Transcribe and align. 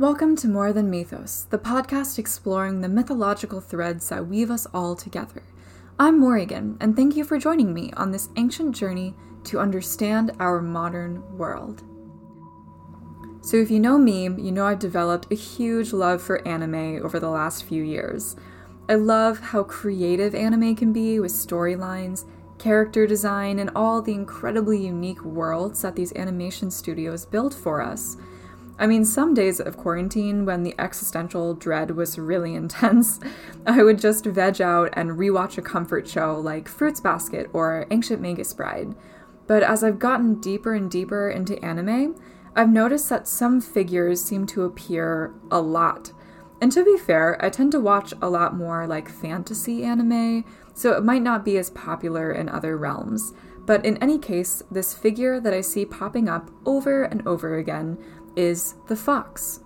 Welcome 0.00 0.34
to 0.36 0.48
More 0.48 0.72
Than 0.72 0.88
Mythos, 0.88 1.42
the 1.50 1.58
podcast 1.58 2.18
exploring 2.18 2.80
the 2.80 2.88
mythological 2.88 3.60
threads 3.60 4.08
that 4.08 4.26
weave 4.26 4.50
us 4.50 4.66
all 4.72 4.96
together. 4.96 5.42
I'm 5.98 6.18
Morrigan, 6.18 6.78
and 6.80 6.96
thank 6.96 7.16
you 7.16 7.22
for 7.22 7.38
joining 7.38 7.74
me 7.74 7.92
on 7.98 8.10
this 8.10 8.30
ancient 8.36 8.74
journey 8.74 9.14
to 9.44 9.58
understand 9.60 10.32
our 10.40 10.62
modern 10.62 11.36
world. 11.36 11.82
So, 13.42 13.58
if 13.58 13.70
you 13.70 13.78
know 13.78 13.98
me, 13.98 14.22
you 14.22 14.50
know 14.50 14.64
I've 14.64 14.78
developed 14.78 15.30
a 15.30 15.34
huge 15.34 15.92
love 15.92 16.22
for 16.22 16.48
anime 16.48 17.04
over 17.04 17.20
the 17.20 17.28
last 17.28 17.64
few 17.64 17.82
years. 17.82 18.36
I 18.88 18.94
love 18.94 19.38
how 19.38 19.64
creative 19.64 20.34
anime 20.34 20.76
can 20.76 20.94
be 20.94 21.20
with 21.20 21.30
storylines, 21.30 22.24
character 22.58 23.06
design, 23.06 23.58
and 23.58 23.70
all 23.76 24.00
the 24.00 24.14
incredibly 24.14 24.82
unique 24.82 25.22
worlds 25.22 25.82
that 25.82 25.94
these 25.94 26.16
animation 26.16 26.70
studios 26.70 27.26
build 27.26 27.54
for 27.54 27.82
us. 27.82 28.16
I 28.80 28.86
mean, 28.86 29.04
some 29.04 29.34
days 29.34 29.60
of 29.60 29.76
quarantine 29.76 30.46
when 30.46 30.62
the 30.62 30.74
existential 30.78 31.52
dread 31.52 31.90
was 31.90 32.18
really 32.18 32.54
intense, 32.62 33.20
I 33.66 33.82
would 33.82 33.98
just 33.98 34.24
veg 34.24 34.60
out 34.60 34.88
and 34.94 35.10
rewatch 35.10 35.58
a 35.58 35.62
comfort 35.62 36.08
show 36.08 36.40
like 36.40 36.66
Fruits 36.66 37.00
Basket 37.00 37.48
or 37.52 37.86
Ancient 37.90 38.22
Magus 38.22 38.54
Bride. 38.54 38.94
But 39.46 39.62
as 39.62 39.84
I've 39.84 39.98
gotten 39.98 40.40
deeper 40.40 40.74
and 40.74 40.90
deeper 40.90 41.28
into 41.28 41.62
anime, 41.62 42.16
I've 42.56 42.70
noticed 42.70 43.08
that 43.10 43.28
some 43.28 43.60
figures 43.60 44.24
seem 44.24 44.46
to 44.46 44.64
appear 44.64 45.34
a 45.50 45.60
lot. 45.60 46.12
And 46.60 46.72
to 46.72 46.84
be 46.84 46.96
fair, 46.96 47.42
I 47.44 47.50
tend 47.50 47.72
to 47.72 47.80
watch 47.80 48.14
a 48.22 48.30
lot 48.30 48.56
more 48.56 48.86
like 48.86 49.08
fantasy 49.08 49.84
anime, 49.84 50.44
so 50.72 50.92
it 50.92 51.04
might 51.04 51.22
not 51.22 51.44
be 51.44 51.58
as 51.58 51.70
popular 51.70 52.32
in 52.32 52.48
other 52.48 52.76
realms. 52.76 53.34
But 53.66 53.84
in 53.84 53.98
any 53.98 54.18
case, 54.18 54.62
this 54.70 54.94
figure 54.94 55.40
that 55.40 55.54
I 55.54 55.60
see 55.60 55.84
popping 55.84 56.28
up 56.28 56.50
over 56.66 57.04
and 57.04 57.26
over 57.26 57.56
again 57.56 57.98
is 58.36 58.74
the 58.88 58.96
fox. 58.96 59.60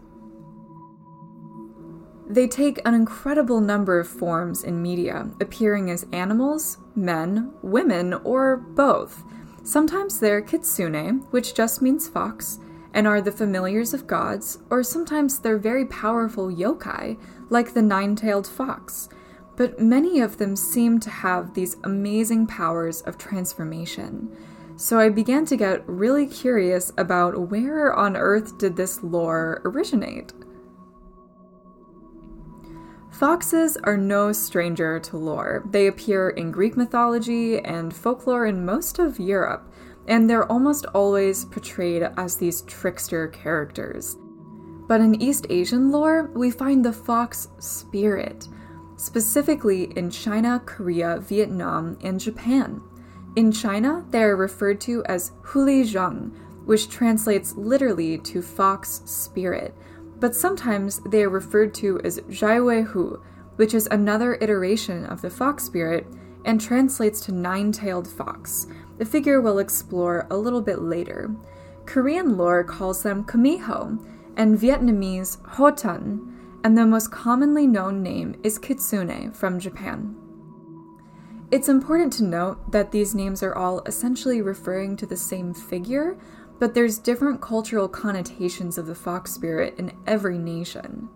They 2.26 2.48
take 2.48 2.80
an 2.86 2.94
incredible 2.94 3.60
number 3.60 4.00
of 4.00 4.08
forms 4.08 4.64
in 4.64 4.80
media, 4.80 5.30
appearing 5.40 5.90
as 5.90 6.06
animals, 6.12 6.78
men, 6.96 7.52
women, 7.62 8.14
or 8.14 8.56
both. 8.56 9.22
Sometimes 9.62 10.20
they're 10.20 10.40
kitsune, 10.40 11.26
which 11.30 11.54
just 11.54 11.82
means 11.82 12.08
fox, 12.08 12.58
and 12.94 13.06
are 13.06 13.20
the 13.20 13.32
familiars 13.32 13.92
of 13.92 14.06
gods, 14.06 14.58
or 14.70 14.82
sometimes 14.82 15.38
they're 15.38 15.58
very 15.58 15.84
powerful 15.86 16.48
yokai, 16.48 17.18
like 17.50 17.74
the 17.74 17.82
nine 17.82 18.16
tailed 18.16 18.46
fox. 18.46 19.08
But 19.56 19.78
many 19.78 20.20
of 20.20 20.38
them 20.38 20.56
seem 20.56 21.00
to 21.00 21.10
have 21.10 21.54
these 21.54 21.76
amazing 21.84 22.46
powers 22.46 23.02
of 23.02 23.18
transformation. 23.18 24.34
So 24.76 24.98
I 24.98 25.08
began 25.08 25.46
to 25.46 25.56
get 25.56 25.88
really 25.88 26.26
curious 26.26 26.92
about 26.98 27.50
where 27.50 27.94
on 27.94 28.16
earth 28.16 28.58
did 28.58 28.76
this 28.76 29.02
lore 29.02 29.62
originate? 29.64 30.32
Foxes 33.12 33.76
are 33.84 33.96
no 33.96 34.32
stranger 34.32 34.98
to 34.98 35.16
lore. 35.16 35.62
They 35.70 35.86
appear 35.86 36.30
in 36.30 36.50
Greek 36.50 36.76
mythology 36.76 37.60
and 37.60 37.94
folklore 37.94 38.46
in 38.46 38.66
most 38.66 38.98
of 38.98 39.20
Europe, 39.20 39.72
and 40.08 40.28
they're 40.28 40.50
almost 40.50 40.86
always 40.86 41.44
portrayed 41.44 42.02
as 42.16 42.36
these 42.36 42.62
trickster 42.62 43.28
characters. 43.28 44.16
But 44.88 45.00
in 45.00 45.22
East 45.22 45.46
Asian 45.48 45.92
lore, 45.92 46.30
we 46.34 46.50
find 46.50 46.84
the 46.84 46.92
fox 46.92 47.48
spirit, 47.60 48.48
specifically 48.96 49.84
in 49.96 50.10
China, 50.10 50.60
Korea, 50.66 51.20
Vietnam, 51.20 51.96
and 52.02 52.18
Japan. 52.18 52.82
In 53.36 53.50
China, 53.50 54.04
they 54.10 54.22
are 54.22 54.36
referred 54.36 54.80
to 54.82 55.04
as 55.06 55.32
Huli 55.42 55.82
Zhang, 55.82 56.30
which 56.66 56.88
translates 56.88 57.56
literally 57.56 58.18
to 58.18 58.40
fox 58.40 59.02
spirit, 59.06 59.74
but 60.20 60.34
sometimes 60.34 61.00
they 61.08 61.24
are 61.24 61.30
referred 61.30 61.74
to 61.74 62.00
as 62.04 62.20
Jiuwei 62.20 62.84
Hu, 62.84 63.20
which 63.56 63.74
is 63.74 63.88
another 63.90 64.38
iteration 64.40 65.04
of 65.06 65.20
the 65.20 65.30
fox 65.30 65.64
spirit 65.64 66.06
and 66.44 66.60
translates 66.60 67.20
to 67.22 67.32
nine 67.32 67.72
tailed 67.72 68.06
fox, 68.06 68.66
a 69.00 69.04
figure 69.04 69.40
we'll 69.40 69.58
explore 69.58 70.26
a 70.30 70.36
little 70.36 70.62
bit 70.62 70.82
later. 70.82 71.34
Korean 71.86 72.36
lore 72.36 72.62
calls 72.62 73.02
them 73.02 73.24
Kumiho, 73.24 73.98
and 74.36 74.58
Vietnamese 74.58 75.40
Hotan, 75.42 76.32
and 76.64 76.78
the 76.78 76.86
most 76.86 77.10
commonly 77.10 77.66
known 77.66 78.02
name 78.02 78.36
is 78.42 78.58
Kitsune 78.58 79.32
from 79.32 79.58
Japan. 79.60 80.16
It's 81.50 81.68
important 81.68 82.12
to 82.14 82.24
note 82.24 82.72
that 82.72 82.90
these 82.90 83.14
names 83.14 83.42
are 83.42 83.54
all 83.54 83.80
essentially 83.86 84.42
referring 84.42 84.96
to 84.96 85.06
the 85.06 85.16
same 85.16 85.54
figure, 85.54 86.16
but 86.58 86.74
there's 86.74 86.98
different 86.98 87.40
cultural 87.40 87.88
connotations 87.88 88.78
of 88.78 88.86
the 88.86 88.94
fox 88.94 89.32
spirit 89.32 89.78
in 89.78 89.92
every 90.06 90.38
nation. 90.38 91.08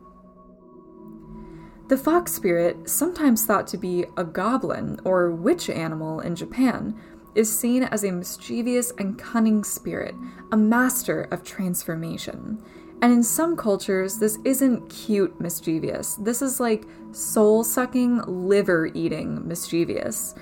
The 1.88 1.96
fox 1.96 2.32
spirit, 2.32 2.88
sometimes 2.88 3.46
thought 3.46 3.66
to 3.68 3.78
be 3.78 4.04
a 4.16 4.24
goblin 4.24 5.00
or 5.04 5.30
witch 5.30 5.70
animal 5.70 6.20
in 6.20 6.36
Japan, 6.36 6.94
is 7.34 7.56
seen 7.56 7.84
as 7.84 8.04
a 8.04 8.12
mischievous 8.12 8.92
and 8.98 9.18
cunning 9.18 9.64
spirit, 9.64 10.14
a 10.52 10.56
master 10.56 11.22
of 11.30 11.42
transformation. 11.44 12.62
And 13.00 13.12
in 13.12 13.22
some 13.22 13.56
cultures, 13.56 14.18
this 14.18 14.38
isn't 14.44 14.88
cute 14.88 15.40
mischievous. 15.40 16.16
This 16.16 16.42
is 16.42 16.58
like 16.58 16.84
soul 17.12 17.62
sucking, 17.62 18.22
liver 18.26 18.90
eating 18.92 19.46
mischievous. 19.46 20.34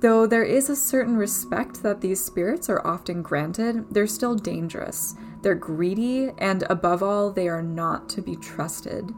Though 0.00 0.26
there 0.26 0.42
is 0.42 0.68
a 0.68 0.74
certain 0.74 1.16
respect 1.16 1.80
that 1.84 2.00
these 2.00 2.22
spirits 2.22 2.68
are 2.68 2.84
often 2.84 3.22
granted, 3.22 3.86
they're 3.88 4.08
still 4.08 4.34
dangerous. 4.34 5.14
They're 5.42 5.54
greedy, 5.54 6.32
and 6.38 6.64
above 6.68 7.04
all, 7.04 7.30
they 7.30 7.48
are 7.48 7.62
not 7.62 8.08
to 8.10 8.20
be 8.20 8.34
trusted. 8.34 9.12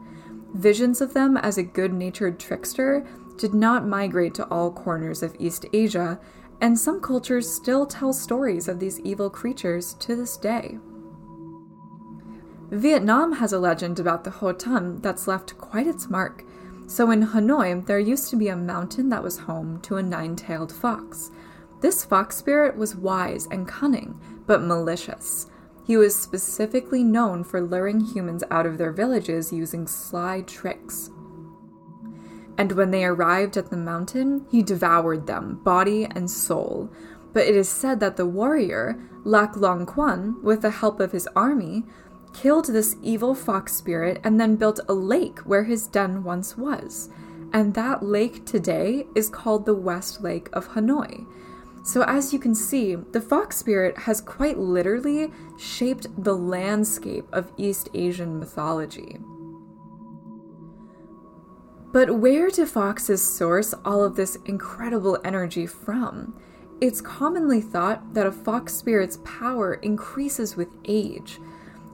Visions 0.53 1.01
of 1.01 1.15
them 1.15 1.37
as 1.37 1.57
a 1.57 1.63
good 1.63 1.91
natured 1.91 2.39
trickster 2.39 3.03
did 3.35 3.55
not 3.55 3.87
migrate 3.87 4.35
to 4.35 4.47
all 4.49 4.71
corners 4.71 5.23
of 5.23 5.35
East 5.39 5.65
Asia, 5.73 6.19
and 6.61 6.77
some 6.77 7.01
cultures 7.01 7.51
still 7.51 7.87
tell 7.87 8.13
stories 8.13 8.67
of 8.67 8.79
these 8.79 8.99
evil 8.99 9.29
creatures 9.29 9.95
to 9.95 10.15
this 10.15 10.37
day. 10.37 10.77
Vietnam 12.75 13.31
has 13.33 13.53
a 13.53 13.59
legend 13.59 13.99
about 13.99 14.25
the 14.25 14.29
Ho 14.29 14.51
Tun 14.51 14.99
that's 14.99 15.29
left 15.29 15.57
quite 15.57 15.87
its 15.87 16.09
mark. 16.09 16.43
So 16.87 17.09
in 17.09 17.27
Hanoi, 17.27 17.85
there 17.85 17.99
used 17.99 18.29
to 18.31 18.35
be 18.35 18.49
a 18.49 18.55
mountain 18.57 19.07
that 19.09 19.23
was 19.23 19.39
home 19.39 19.79
to 19.83 19.95
a 19.95 20.03
nine 20.03 20.35
tailed 20.35 20.73
fox. 20.73 21.31
This 21.79 22.03
fox 22.03 22.35
spirit 22.35 22.75
was 22.75 22.93
wise 22.93 23.47
and 23.49 23.65
cunning, 23.65 24.19
but 24.45 24.61
malicious. 24.61 25.47
He 25.87 25.95
was 25.95 26.19
specifically 26.19 27.01
known 27.01 27.45
for 27.45 27.61
luring 27.61 28.01
humans 28.01 28.43
out 28.51 28.65
of 28.65 28.77
their 28.77 28.91
villages 28.91 29.53
using 29.53 29.87
sly 29.87 30.41
tricks. 30.41 31.11
And 32.57 32.73
when 32.73 32.91
they 32.91 33.05
arrived 33.05 33.55
at 33.55 33.69
the 33.69 33.77
mountain, 33.77 34.47
he 34.51 34.61
devoured 34.61 35.27
them, 35.27 35.61
body 35.63 36.05
and 36.05 36.29
soul. 36.29 36.91
But 37.31 37.45
it 37.45 37.55
is 37.55 37.69
said 37.69 38.01
that 38.01 38.17
the 38.17 38.25
warrior, 38.25 38.99
Lac 39.23 39.55
Long 39.55 39.85
Quan, 39.85 40.41
with 40.43 40.61
the 40.61 40.71
help 40.71 40.99
of 40.99 41.11
his 41.13 41.27
army, 41.35 41.83
killed 42.35 42.65
this 42.65 42.97
evil 43.01 43.33
fox 43.33 43.73
spirit, 43.73 44.19
and 44.23 44.39
then 44.39 44.57
built 44.57 44.79
a 44.89 44.93
lake 44.93 45.39
where 45.39 45.63
his 45.63 45.87
den 45.87 46.23
once 46.23 46.57
was. 46.57 47.09
And 47.53 47.73
that 47.73 48.03
lake 48.03 48.45
today 48.45 49.07
is 49.15 49.29
called 49.29 49.65
the 49.65 49.73
West 49.73 50.21
Lake 50.21 50.49
of 50.51 50.69
Hanoi. 50.69 51.25
So, 51.85 52.01
as 52.01 52.33
you 52.33 52.39
can 52.39 52.53
see, 52.53 52.95
the 52.95 53.21
fox 53.21 53.57
spirit 53.57 53.97
has 53.99 54.19
quite 54.19 54.57
literally 54.57 55.31
shaped 55.57 56.07
the 56.21 56.35
landscape 56.35 57.25
of 57.31 57.51
East 57.57 57.89
Asian 57.93 58.39
mythology. 58.39 59.19
But 61.93 62.17
where 62.19 62.49
do 62.49 62.65
foxes 62.65 63.23
source 63.23 63.73
all 63.85 64.03
of 64.03 64.17
this 64.17 64.35
incredible 64.45 65.17
energy 65.23 65.65
from? 65.65 66.37
It's 66.81 66.99
commonly 66.99 67.61
thought 67.61 68.13
that 68.15 68.27
a 68.27 68.31
fox 68.33 68.73
spirit's 68.73 69.19
power 69.23 69.75
increases 69.75 70.57
with 70.57 70.75
age, 70.83 71.39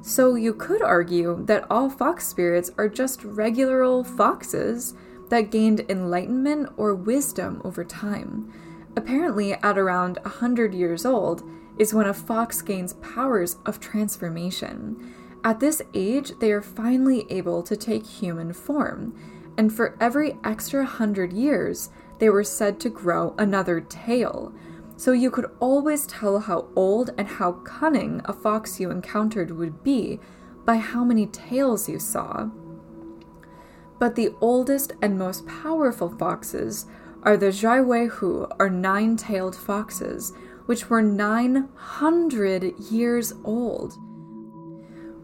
so 0.02 0.36
you 0.36 0.54
could 0.54 0.82
argue 0.82 1.44
that 1.46 1.66
all 1.70 1.90
fox 1.90 2.28
spirits 2.28 2.72
are 2.78 2.90
just 2.90 3.24
regular 3.24 3.84
old 3.84 4.08
foxes 4.08 4.94
that 5.30 5.52
gained 5.52 5.86
enlightenment 5.90 6.70
or 6.76 6.94
wisdom 6.94 7.62
over 7.64 7.84
time. 7.84 8.52
Apparently, 8.98 9.54
at 9.54 9.78
around 9.78 10.20
100 10.24 10.74
years 10.74 11.06
old, 11.06 11.44
is 11.78 11.94
when 11.94 12.08
a 12.08 12.14
fox 12.14 12.62
gains 12.62 12.94
powers 12.96 13.58
of 13.66 13.80
transformation. 13.80 15.14
At 15.44 15.60
this 15.60 15.82
age, 15.94 16.34
they 16.40 16.52
are 16.52 16.62
finally 16.62 17.26
able 17.30 17.64
to 17.64 17.76
take 17.76 18.06
human 18.06 18.54
form, 18.54 19.16
and 19.58 19.74
for 19.74 19.98
every 20.00 20.38
extra 20.44 20.86
hundred 20.86 21.34
years, 21.34 21.90
they 22.20 22.30
were 22.30 22.44
said 22.44 22.80
to 22.82 22.90
grow 22.90 23.34
another 23.38 23.82
tail, 23.82 24.54
so 25.02 25.14
you 25.14 25.32
could 25.32 25.50
always 25.60 26.06
tell 26.06 26.42
how 26.42 26.68
old 26.76 27.10
and 27.18 27.28
how 27.28 27.54
cunning 27.54 28.22
a 28.26 28.32
fox 28.32 28.80
you 28.80 28.92
encountered 28.92 29.50
would 29.50 29.84
be 29.84 30.20
by 30.64 30.76
how 30.76 31.04
many 31.04 31.26
tails 31.26 31.90
you 31.90 31.98
saw. 31.98 32.48
But 33.98 34.14
the 34.14 34.36
oldest 34.42 34.94
and 35.02 35.18
most 35.18 35.48
powerful 35.48 36.16
foxes 36.20 36.86
are 37.24 37.36
the 37.36 37.52
Hu, 37.52 38.48
or 38.60 38.70
nine 38.70 39.18
tailed 39.18 39.56
foxes, 39.56 40.34
which 40.68 40.88
were 40.88 41.02
900 41.02 42.78
years 42.92 43.34
old. 43.44 43.94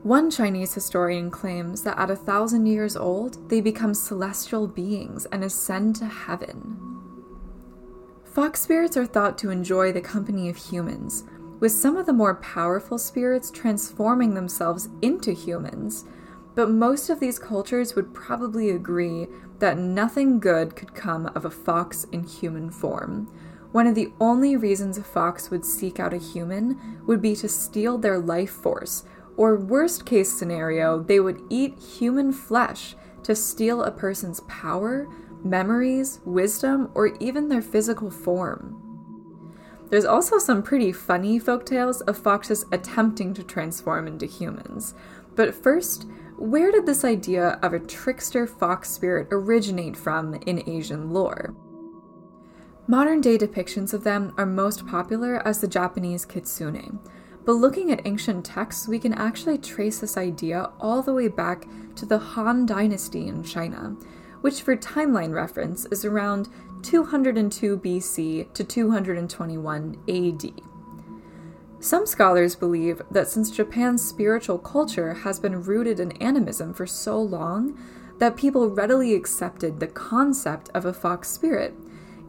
One 0.02 0.32
Chinese 0.32 0.74
historian 0.74 1.30
claims 1.30 1.84
that 1.84 2.00
at 2.00 2.10
a 2.10 2.16
thousand 2.16 2.66
years 2.66 2.98
old, 2.98 3.48
they 3.48 3.62
become 3.62 3.94
celestial 3.94 4.68
beings 4.68 5.28
and 5.28 5.44
ascend 5.44 5.98
to 5.98 6.08
heaven. 6.08 6.97
Fox 8.38 8.62
spirits 8.62 8.96
are 8.96 9.08
thought 9.08 9.36
to 9.40 9.50
enjoy 9.50 9.92
the 9.92 10.00
company 10.00 10.48
of 10.48 10.56
humans, 10.56 11.24
with 11.60 11.72
some 11.72 11.98
of 11.98 12.06
the 12.06 12.14
more 12.14 12.36
powerful 12.36 13.00
spirits 13.00 13.50
transforming 13.50 14.36
themselves 14.36 14.90
into 15.02 15.32
humans. 15.32 16.06
But 16.54 16.70
most 16.70 17.10
of 17.10 17.20
these 17.20 17.40
cultures 17.40 17.96
would 17.96 18.14
probably 18.14 18.70
agree 18.70 19.26
that 19.58 19.80
nothing 19.80 20.40
good 20.40 20.76
could 20.76 20.94
come 20.94 21.26
of 21.34 21.46
a 21.46 21.50
fox 21.50 22.04
in 22.12 22.26
human 22.26 22.70
form. 22.70 23.26
One 23.72 23.88
of 23.88 23.96
the 23.96 24.14
only 24.20 24.56
reasons 24.56 25.00
a 25.00 25.04
fox 25.04 25.50
would 25.50 25.66
seek 25.66 26.00
out 26.00 26.14
a 26.14 26.18
human 26.18 27.02
would 27.08 27.24
be 27.24 27.36
to 27.38 27.50
steal 27.50 27.98
their 27.98 28.20
life 28.20 28.52
force, 28.52 29.04
or 29.36 29.58
worst 29.58 30.06
case 30.06 30.32
scenario, 30.32 31.02
they 31.02 31.20
would 31.20 31.42
eat 31.50 31.80
human 31.80 32.32
flesh 32.32 32.96
to 33.24 33.34
steal 33.34 33.82
a 33.82 33.90
person's 33.90 34.42
power, 34.42 35.08
memories, 35.44 36.20
wisdom, 36.26 36.90
or 36.94 37.16
even 37.20 37.50
their 37.50 37.62
physical 37.62 38.10
form. 38.10 38.84
There's 39.90 40.06
also 40.06 40.38
some 40.38 40.64
pretty 40.64 40.92
funny 40.92 41.40
folktales 41.40 42.02
of 42.08 42.18
foxes 42.18 42.66
attempting 42.72 43.34
to 43.36 43.44
transform 43.44 44.08
into 44.08 44.26
humans. 44.26 44.94
But 45.36 45.56
first, 45.56 46.08
where 46.38 46.72
did 46.72 46.86
this 46.86 47.06
idea 47.06 47.60
of 47.64 47.74
a 47.74 47.80
trickster 47.80 48.46
fox 48.46 48.90
spirit 48.90 49.28
originate 49.32 49.96
from 49.96 50.34
in 50.46 50.68
Asian 50.70 51.12
lore? 51.12 51.56
Modern 52.88 53.22
day 53.22 53.38
depictions 53.38 53.94
of 53.94 54.04
them 54.04 54.34
are 54.38 54.46
most 54.46 54.86
popular 54.88 55.46
as 55.48 55.62
the 55.62 55.68
Japanese 55.68 56.26
kitsune, 56.26 57.00
but 57.46 57.54
looking 57.54 57.92
at 57.92 58.06
ancient 58.06 58.46
texts, 58.46 58.88
we 58.88 59.00
can 59.00 59.14
actually 59.14 59.58
trace 59.58 60.00
this 60.00 60.18
idea 60.18 60.70
all 60.80 61.02
the 61.02 61.14
way 61.14 61.28
back 61.28 61.66
to 61.96 62.06
the 62.06 62.18
Han 62.18 62.66
Dynasty 62.66 63.28
in 63.28 63.42
China, 63.42 63.96
which, 64.48 64.62
for 64.62 64.78
timeline 64.78 65.34
reference, 65.34 65.84
is 65.88 66.06
around 66.06 66.48
202 66.82 67.80
BC 67.80 68.54
to 68.54 68.64
221 68.64 69.98
AD. 70.08 70.62
Some 71.82 72.06
scholars 72.06 72.56
believe 72.56 73.02
that 73.12 73.28
since 73.28 73.52
Japan's 73.52 74.08
spiritual 74.08 74.58
culture 74.58 75.16
has 75.16 75.38
been 75.38 75.64
rooted 75.64 76.00
in 76.00 76.14
animism 76.22 76.74
for 76.74 76.88
so 76.88 77.22
long, 77.22 77.78
that 78.20 78.38
people 78.38 78.70
readily 78.70 79.14
accepted 79.14 79.82
the 79.82 79.88
concept 79.88 80.70
of 80.74 80.86
a 80.86 80.94
fox 80.94 81.30
spirit. 81.30 81.74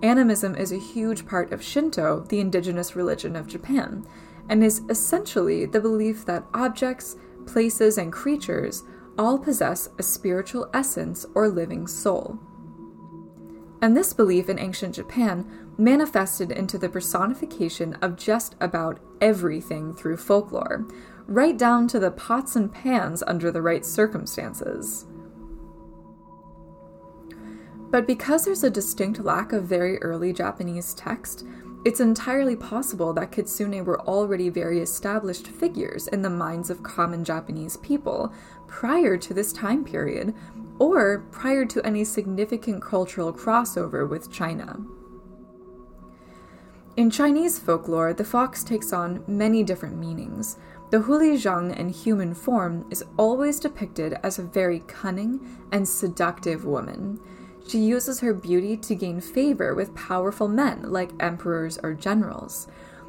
Animism 0.03 0.57
is 0.57 0.73
a 0.73 0.77
huge 0.77 1.25
part 1.25 1.53
of 1.53 1.63
Shinto, 1.63 2.27
the 2.29 2.41
indigenous 2.41 2.97
religion 2.97 3.37
of 3.37 3.47
Japan, 3.47 4.05
and 4.49 4.65
is 4.65 4.83
essentially 4.91 5.67
the 5.67 5.79
belief 5.79 6.25
that 6.25 6.47
objects, 6.53 7.15
places, 7.47 7.97
and 7.97 8.13
creatures 8.13 8.83
all 9.19 9.39
possess 9.39 9.89
a 9.99 10.03
spiritual 10.03 10.71
essence 10.73 11.27
or 11.35 11.49
living 11.49 11.87
soul. 11.87 12.39
And 13.83 13.97
this 13.97 14.13
belief 14.13 14.49
in 14.49 14.59
ancient 14.59 14.95
Japan 14.95 15.69
manifested 15.77 16.51
into 16.51 16.79
the 16.79 16.89
personification 16.89 17.95
of 17.95 18.17
just 18.17 18.57
about 18.61 19.01
everything 19.21 19.95
through 19.95 20.17
folklore, 20.17 20.87
right 21.27 21.57
down 21.57 21.87
to 21.89 22.01
the 22.01 22.11
pots 22.11 22.57
and 22.57 22.73
pans 22.73 23.23
under 23.27 23.53
the 23.53 23.63
right 23.63 23.85
circumstances. 23.85 25.07
But 27.91 28.07
because 28.07 28.45
there's 28.45 28.65
a 28.65 28.71
distinct 28.71 29.21
lack 29.21 29.53
of 29.53 29.65
very 29.65 29.99
early 30.03 30.33
Japanese 30.33 30.93
text, 30.95 31.47
it's 31.85 32.01
entirely 32.01 32.57
possible 32.57 33.13
that 33.15 33.31
kitsune 33.31 33.85
were 33.85 34.01
already 34.01 34.49
very 34.49 34.81
established 34.81 35.47
figures 35.47 36.09
in 36.09 36.23
the 36.23 36.29
minds 36.29 36.71
of 36.71 36.83
common 36.83 37.25
Japanese 37.25 37.77
people 37.79 38.33
prior 38.69 39.17
to 39.17 39.35
this 39.35 39.53
time 39.53 39.85
period, 39.85 40.35
or 40.79 41.27
prior 41.33 41.65
to 41.67 41.85
any 41.85 42.05
significant 42.05 42.81
cultural 42.81 43.33
crossover 43.33 44.09
with 44.09 44.31
China. 44.31 44.79
In 46.97 47.11
Chinese 47.11 47.59
folklore, 47.59 48.13
the 48.13 48.25
fox 48.25 48.65
takes 48.65 48.93
on 48.93 49.23
many 49.27 49.63
different 49.63 49.97
meanings. 49.97 50.57
The 50.91 50.99
hulijiang 50.99 51.77
in 51.79 51.91
human 51.91 52.35
form 52.35 52.87
is 52.91 53.05
always 53.17 53.61
depicted 53.61 54.19
as 54.23 54.39
a 54.39 54.43
very 54.43 54.81
cunning 54.81 55.41
and 55.71 55.89
seductive 55.89 56.65
woman. 56.65 57.21
She 57.69 57.79
uses 57.79 58.21
her 58.21 58.35
beauty 58.35 58.77
to 58.79 58.95
gain 58.95 59.21
favor 59.21 59.75
with 59.75 59.95
powerful 59.95 60.49
men 60.49 60.91
like 60.91 61.11
emperors 61.21 61.79
or 61.83 61.95
generals. 61.95 62.67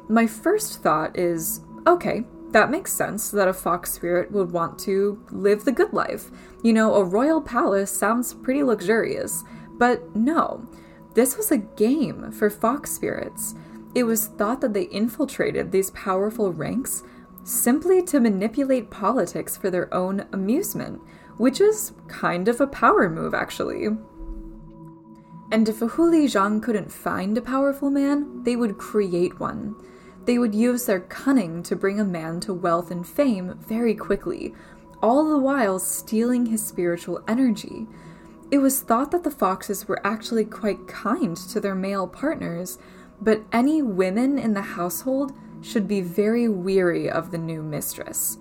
My 0.08 0.26
first 0.26 0.82
thought 0.82 1.18
is 1.18 1.62
okay, 1.86 2.24
that 2.52 2.70
makes 2.70 2.92
sense 2.92 3.30
that 3.30 3.48
a 3.48 3.52
fox 3.52 3.92
spirit 3.92 4.30
would 4.32 4.52
want 4.52 4.78
to 4.80 5.24
live 5.30 5.64
the 5.64 5.72
good 5.72 5.92
life. 5.92 6.30
You 6.62 6.72
know, 6.72 6.94
a 6.94 7.04
royal 7.04 7.40
palace 7.40 7.90
sounds 7.90 8.34
pretty 8.34 8.62
luxurious. 8.62 9.44
But 9.78 10.14
no, 10.14 10.68
this 11.14 11.36
was 11.36 11.50
a 11.50 11.58
game 11.58 12.32
for 12.32 12.50
fox 12.50 12.90
spirits. 12.90 13.54
It 13.94 14.04
was 14.04 14.26
thought 14.26 14.60
that 14.60 14.74
they 14.74 14.84
infiltrated 14.84 15.72
these 15.72 15.90
powerful 15.90 16.52
ranks 16.52 17.02
simply 17.44 18.02
to 18.02 18.20
manipulate 18.20 18.90
politics 18.90 19.56
for 19.56 19.70
their 19.70 19.92
own 19.92 20.26
amusement, 20.32 21.00
which 21.38 21.60
is 21.60 21.92
kind 22.08 22.48
of 22.48 22.60
a 22.60 22.66
power 22.66 23.08
move, 23.08 23.34
actually. 23.34 23.86
And 25.52 25.68
if 25.68 25.82
a 25.82 25.88
hulijiang 25.88 26.62
couldn't 26.62 26.92
find 26.92 27.36
a 27.36 27.42
powerful 27.42 27.90
man, 27.90 28.44
they 28.44 28.54
would 28.54 28.78
create 28.78 29.40
one. 29.40 29.74
They 30.30 30.38
would 30.38 30.54
use 30.54 30.86
their 30.86 31.00
cunning 31.00 31.64
to 31.64 31.74
bring 31.74 31.98
a 31.98 32.04
man 32.04 32.38
to 32.42 32.54
wealth 32.54 32.92
and 32.92 33.04
fame 33.04 33.58
very 33.66 33.96
quickly, 33.96 34.54
all 35.02 35.28
the 35.28 35.36
while 35.36 35.80
stealing 35.80 36.46
his 36.46 36.64
spiritual 36.64 37.20
energy. 37.26 37.88
It 38.52 38.58
was 38.58 38.78
thought 38.78 39.10
that 39.10 39.24
the 39.24 39.32
foxes 39.32 39.88
were 39.88 40.00
actually 40.06 40.44
quite 40.44 40.86
kind 40.86 41.36
to 41.36 41.58
their 41.58 41.74
male 41.74 42.06
partners, 42.06 42.78
but 43.20 43.42
any 43.50 43.82
women 43.82 44.38
in 44.38 44.54
the 44.54 44.62
household 44.62 45.32
should 45.62 45.88
be 45.88 46.00
very 46.00 46.48
weary 46.48 47.10
of 47.10 47.32
the 47.32 47.38
new 47.38 47.60
mistress. 47.60 48.38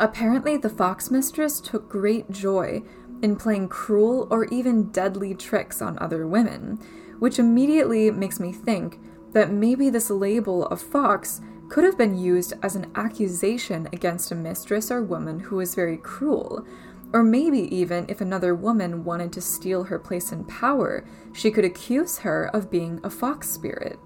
Apparently, 0.00 0.56
the 0.56 0.68
fox 0.68 1.08
mistress 1.08 1.60
took 1.60 1.88
great 1.88 2.32
joy 2.32 2.82
in 3.22 3.36
playing 3.36 3.68
cruel 3.68 4.26
or 4.28 4.46
even 4.46 4.90
deadly 4.90 5.36
tricks 5.36 5.80
on 5.80 6.00
other 6.00 6.26
women, 6.26 6.80
which 7.20 7.38
immediately 7.38 8.10
makes 8.10 8.40
me 8.40 8.52
think 8.52 8.98
that 9.36 9.52
maybe 9.52 9.90
this 9.90 10.08
label 10.08 10.64
of 10.68 10.80
fox 10.80 11.42
could 11.68 11.84
have 11.84 11.98
been 11.98 12.16
used 12.16 12.54
as 12.62 12.74
an 12.74 12.90
accusation 12.94 13.86
against 13.92 14.32
a 14.32 14.34
mistress 14.34 14.90
or 14.90 15.02
woman 15.02 15.38
who 15.38 15.56
was 15.56 15.74
very 15.74 15.98
cruel. 15.98 16.66
Or 17.12 17.22
maybe 17.22 17.58
even 17.76 18.06
if 18.08 18.22
another 18.22 18.54
woman 18.54 19.04
wanted 19.04 19.34
to 19.34 19.42
steal 19.42 19.84
her 19.84 19.98
place 19.98 20.32
in 20.32 20.44
power, 20.44 21.06
she 21.34 21.50
could 21.50 21.66
accuse 21.66 22.20
her 22.20 22.46
of 22.54 22.70
being 22.70 22.98
a 23.04 23.10
fox 23.10 23.50
spirit. 23.50 23.98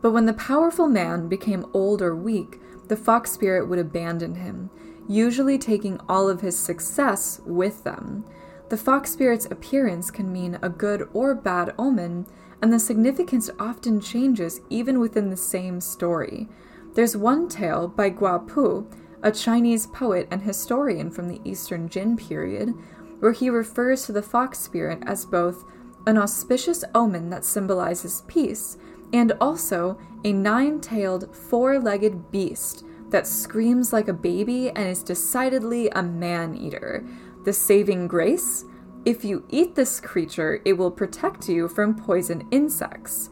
But 0.00 0.12
when 0.12 0.24
the 0.24 0.32
powerful 0.32 0.88
man 0.88 1.28
became 1.28 1.66
old 1.74 2.00
or 2.00 2.16
weak, 2.16 2.58
the 2.88 2.96
fox 2.96 3.30
spirit 3.30 3.68
would 3.68 3.78
abandon 3.78 4.36
him, 4.36 4.70
usually 5.06 5.58
taking 5.58 6.00
all 6.08 6.30
of 6.30 6.40
his 6.40 6.58
success 6.58 7.42
with 7.44 7.84
them. 7.84 8.24
The 8.70 8.78
fox 8.78 9.12
spirit's 9.12 9.44
appearance 9.44 10.10
can 10.10 10.32
mean 10.32 10.58
a 10.62 10.70
good 10.70 11.10
or 11.12 11.34
bad 11.34 11.74
omen, 11.78 12.26
and 12.62 12.72
the 12.72 12.78
significance 12.78 13.50
often 13.58 14.00
changes 14.00 14.60
even 14.70 14.98
within 14.98 15.30
the 15.30 15.36
same 15.36 15.80
story. 15.80 16.48
There's 16.94 17.16
one 17.16 17.48
tale 17.48 17.88
by 17.88 18.10
Guo 18.10 18.46
Pu, 18.46 18.88
a 19.22 19.30
Chinese 19.30 19.86
poet 19.86 20.28
and 20.30 20.42
historian 20.42 21.10
from 21.10 21.28
the 21.28 21.40
Eastern 21.44 21.88
Jin 21.88 22.16
period, 22.16 22.74
where 23.20 23.32
he 23.32 23.50
refers 23.50 24.06
to 24.06 24.12
the 24.12 24.22
fox 24.22 24.58
spirit 24.58 25.02
as 25.06 25.24
both 25.24 25.64
an 26.06 26.18
auspicious 26.18 26.84
omen 26.94 27.30
that 27.30 27.44
symbolizes 27.44 28.22
peace 28.26 28.78
and 29.12 29.32
also 29.40 29.98
a 30.24 30.32
nine 30.32 30.80
tailed, 30.80 31.34
four 31.34 31.78
legged 31.78 32.30
beast 32.30 32.84
that 33.10 33.26
screams 33.26 33.92
like 33.92 34.08
a 34.08 34.12
baby 34.12 34.70
and 34.70 34.88
is 34.88 35.02
decidedly 35.02 35.88
a 35.90 36.02
man 36.02 36.54
eater. 36.56 37.06
The 37.44 37.52
saving 37.52 38.08
grace? 38.08 38.64
If 39.08 39.24
you 39.24 39.46
eat 39.48 39.74
this 39.74 40.00
creature, 40.00 40.60
it 40.66 40.74
will 40.74 40.90
protect 40.90 41.48
you 41.48 41.66
from 41.66 41.94
poison 41.94 42.46
insects. 42.50 43.30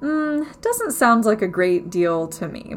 Hmm, 0.00 0.44
doesn't 0.62 0.92
sound 0.92 1.26
like 1.26 1.42
a 1.42 1.46
great 1.46 1.90
deal 1.90 2.26
to 2.28 2.48
me. 2.48 2.76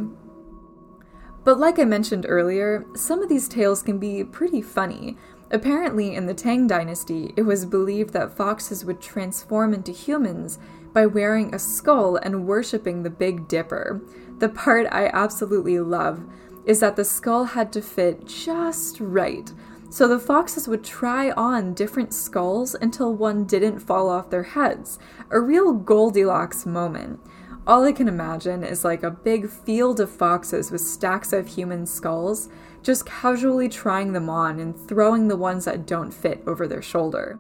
But 1.46 1.60
like 1.60 1.80
I 1.80 1.86
mentioned 1.86 2.26
earlier, 2.28 2.88
some 2.94 3.24
of 3.24 3.30
these 3.30 3.48
tales 3.48 3.82
can 3.82 4.00
be 4.00 4.26
pretty 4.26 4.62
funny. 4.62 5.16
Apparently, 5.50 6.14
in 6.14 6.26
the 6.26 6.34
Tang 6.34 6.68
Dynasty, 6.68 7.34
it 7.38 7.44
was 7.44 7.66
believed 7.66 8.12
that 8.12 8.36
foxes 8.36 8.84
would 8.84 9.00
transform 9.00 9.74
into 9.74 9.94
humans 9.94 10.60
by 10.92 11.06
wearing 11.06 11.56
a 11.56 11.58
skull 11.58 12.18
and 12.18 12.46
worshipping 12.46 13.04
the 13.04 13.10
Big 13.10 13.48
Dipper. 13.48 14.02
The 14.40 14.50
part 14.50 14.88
I 14.92 15.08
absolutely 15.08 15.80
love 15.80 16.22
is 16.66 16.82
that 16.82 16.98
the 16.98 17.06
skull 17.06 17.46
had 17.46 17.72
to 17.72 17.82
fit 17.82 18.26
just 18.28 19.00
right. 19.00 19.50
So 19.96 20.10
the 20.10 20.20
foxes 20.20 20.68
would 20.68 20.84
try 20.84 21.32
on 21.32 21.74
different 21.74 22.14
skulls 22.14 22.76
until 22.76 23.16
one 23.16 23.46
didn't 23.46 23.80
fall 23.80 24.10
off 24.10 24.30
their 24.30 24.44
heads. 24.44 25.00
A 25.32 25.40
real 25.40 25.72
Goldilocks 25.72 26.66
moment. 26.66 27.22
All 27.66 27.86
I 27.86 27.94
can 27.94 28.10
imagine 28.10 28.62
is 28.62 28.84
like 28.84 29.04
a 29.04 29.10
big 29.10 29.50
field 29.50 30.02
of 30.02 30.12
foxes 30.12 30.70
with 30.70 30.82
stacks 30.82 31.32
of 31.32 31.48
human 31.48 31.86
skulls, 31.86 32.50
just 32.84 33.06
casually 33.06 33.70
trying 33.70 34.12
them 34.12 34.30
on 34.30 34.60
and 34.60 34.78
throwing 34.78 35.30
the 35.30 35.38
ones 35.38 35.64
that 35.64 35.88
don't 35.88 36.14
fit 36.14 36.44
over 36.46 36.68
their 36.68 36.82
shoulder. 36.82 37.40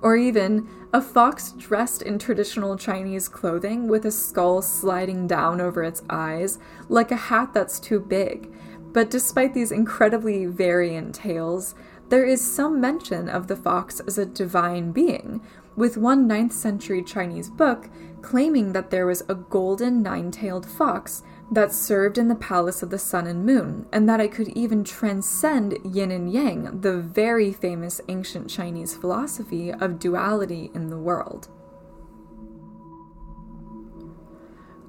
Or 0.00 0.16
even 0.16 0.70
a 0.94 1.02
fox 1.02 1.52
dressed 1.52 2.00
in 2.00 2.18
traditional 2.18 2.78
Chinese 2.78 3.28
clothing 3.28 3.88
with 3.88 4.06
a 4.06 4.10
skull 4.10 4.62
sliding 4.62 5.26
down 5.26 5.60
over 5.60 5.84
its 5.84 6.02
eyes, 6.08 6.58
like 6.88 7.10
a 7.10 7.16
hat 7.16 7.52
that's 7.52 7.78
too 7.78 8.00
big. 8.00 8.50
But 8.92 9.10
despite 9.10 9.54
these 9.54 9.70
incredibly 9.70 10.46
variant 10.46 11.14
tales, 11.14 11.76
there 12.10 12.24
is 12.24 12.40
some 12.40 12.80
mention 12.80 13.28
of 13.28 13.46
the 13.46 13.56
fox 13.56 14.00
as 14.00 14.18
a 14.18 14.26
divine 14.26 14.92
being, 14.92 15.40
with 15.76 15.96
one 15.96 16.28
9th 16.28 16.52
century 16.52 17.02
Chinese 17.02 17.48
book 17.48 17.88
claiming 18.20 18.72
that 18.72 18.90
there 18.90 19.06
was 19.06 19.22
a 19.28 19.34
golden 19.34 20.02
nine 20.02 20.30
tailed 20.30 20.66
fox 20.66 21.22
that 21.50 21.72
served 21.72 22.18
in 22.18 22.28
the 22.28 22.34
palace 22.34 22.82
of 22.82 22.90
the 22.90 22.98
sun 22.98 23.26
and 23.26 23.44
moon, 23.44 23.86
and 23.92 24.08
that 24.08 24.20
it 24.20 24.32
could 24.32 24.48
even 24.48 24.84
transcend 24.84 25.78
yin 25.84 26.10
and 26.10 26.32
yang, 26.32 26.80
the 26.80 26.98
very 26.98 27.52
famous 27.52 28.00
ancient 28.08 28.48
Chinese 28.48 28.94
philosophy 28.94 29.72
of 29.72 29.98
duality 29.98 30.70
in 30.74 30.90
the 30.90 30.98
world. 30.98 31.48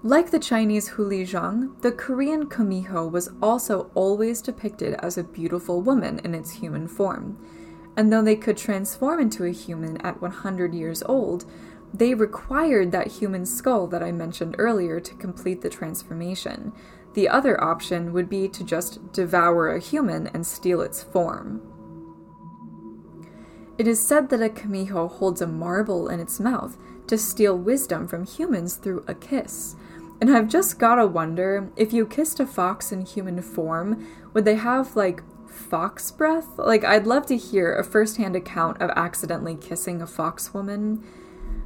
Like 0.04 0.32
the 0.32 0.40
Chinese 0.40 0.90
Hulijang, 0.90 1.80
the 1.82 1.92
Korean 1.92 2.48
Kumiho 2.48 3.10
was 3.10 3.30
also 3.40 3.92
always 3.94 4.42
depicted 4.42 4.96
as 4.96 5.16
a 5.16 5.24
beautiful 5.24 5.84
woman 5.84 6.20
in 6.24 6.34
its 6.34 6.50
human 6.50 6.88
form. 6.88 7.38
And 7.96 8.12
though 8.12 8.24
they 8.24 8.36
could 8.36 8.58
transform 8.58 9.20
into 9.20 9.46
a 9.46 9.52
human 9.52 9.98
at 9.98 10.20
100 10.20 10.74
years 10.74 11.04
old, 11.04 11.46
they 11.94 12.16
required 12.16 12.92
that 12.92 13.08
human 13.08 13.46
skull 13.46 13.86
that 13.88 14.02
I 14.02 14.12
mentioned 14.12 14.56
earlier 14.58 15.00
to 15.00 15.14
complete 15.16 15.62
the 15.62 15.70
transformation. 15.70 16.74
The 17.14 17.30
other 17.30 17.64
option 17.64 18.12
would 18.12 18.28
be 18.28 18.48
to 18.48 18.64
just 18.64 19.12
devour 19.12 19.70
a 19.70 19.80
human 19.80 20.28
and 20.28 20.48
steal 20.48 20.82
its 20.82 21.04
form. 21.04 21.62
It 23.78 23.88
is 23.88 24.00
said 24.00 24.30
that 24.30 24.42
a 24.42 24.50
Kumiho 24.50 25.12
holds 25.12 25.42
a 25.42 25.48
marble 25.48 26.08
in 26.08 26.20
its 26.20 26.40
mouth 26.40 26.78
to 27.06 27.20
steal 27.20 27.58
wisdom 27.58 28.08
from 28.08 28.26
humans 28.26 28.76
through 28.76 29.04
a 29.08 29.14
kiss. 29.14 29.76
And 30.22 30.30
I've 30.30 30.48
just 30.48 30.78
gotta 30.78 31.08
wonder 31.08 31.72
if 31.76 31.92
you 31.92 32.06
kissed 32.06 32.40
a 32.40 32.46
fox 32.46 32.92
in 32.92 33.08
human 33.08 33.42
form, 33.42 34.08
would 34.36 34.46
they 34.46 34.56
have 34.56 34.96
like 34.96 35.24
fox 35.50 36.12
breath? 36.12 36.60
Like, 36.60 36.84
I'd 36.84 37.08
love 37.08 37.26
to 37.26 37.38
hear 37.38 37.76
a 37.76 37.84
first 37.84 38.18
hand 38.18 38.36
account 38.36 38.80
of 38.80 38.92
accidentally 38.92 39.56
kissing 39.56 40.00
a 40.00 40.06
fox 40.06 40.54
woman. 40.54 41.04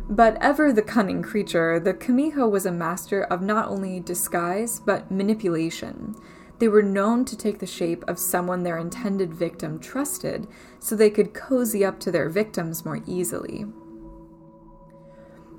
But 0.09 0.37
ever 0.41 0.71
the 0.71 0.81
cunning 0.81 1.21
creature, 1.21 1.81
the 1.81 1.93
Kumiho 1.93 2.49
was 2.49 2.65
a 2.65 2.71
master 2.71 3.23
of 3.23 3.41
not 3.41 3.67
only 3.67 3.99
disguise, 3.99 4.79
but 4.79 5.11
manipulation. 5.11 6.15
They 6.59 6.69
were 6.69 6.81
known 6.81 7.25
to 7.25 7.35
take 7.35 7.59
the 7.59 7.65
shape 7.65 8.05
of 8.07 8.17
someone 8.17 8.63
their 8.63 8.77
intended 8.77 9.33
victim 9.33 9.79
trusted, 9.79 10.47
so 10.79 10.95
they 10.95 11.09
could 11.09 11.33
cozy 11.33 11.83
up 11.83 11.99
to 12.01 12.11
their 12.11 12.29
victims 12.29 12.85
more 12.85 13.01
easily. 13.05 13.65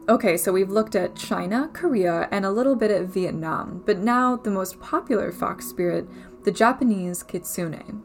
Okay, 0.08 0.36
so 0.36 0.52
we've 0.52 0.70
looked 0.70 0.94
at 0.94 1.16
China, 1.16 1.68
Korea, 1.72 2.28
and 2.30 2.46
a 2.46 2.50
little 2.52 2.76
bit 2.76 2.92
at 2.92 3.06
Vietnam, 3.06 3.82
but 3.84 3.98
now 3.98 4.36
the 4.36 4.52
most 4.52 4.78
popular 4.80 5.32
fox 5.32 5.66
spirit, 5.66 6.08
the 6.44 6.52
Japanese 6.52 7.24
kitsune. 7.24 8.04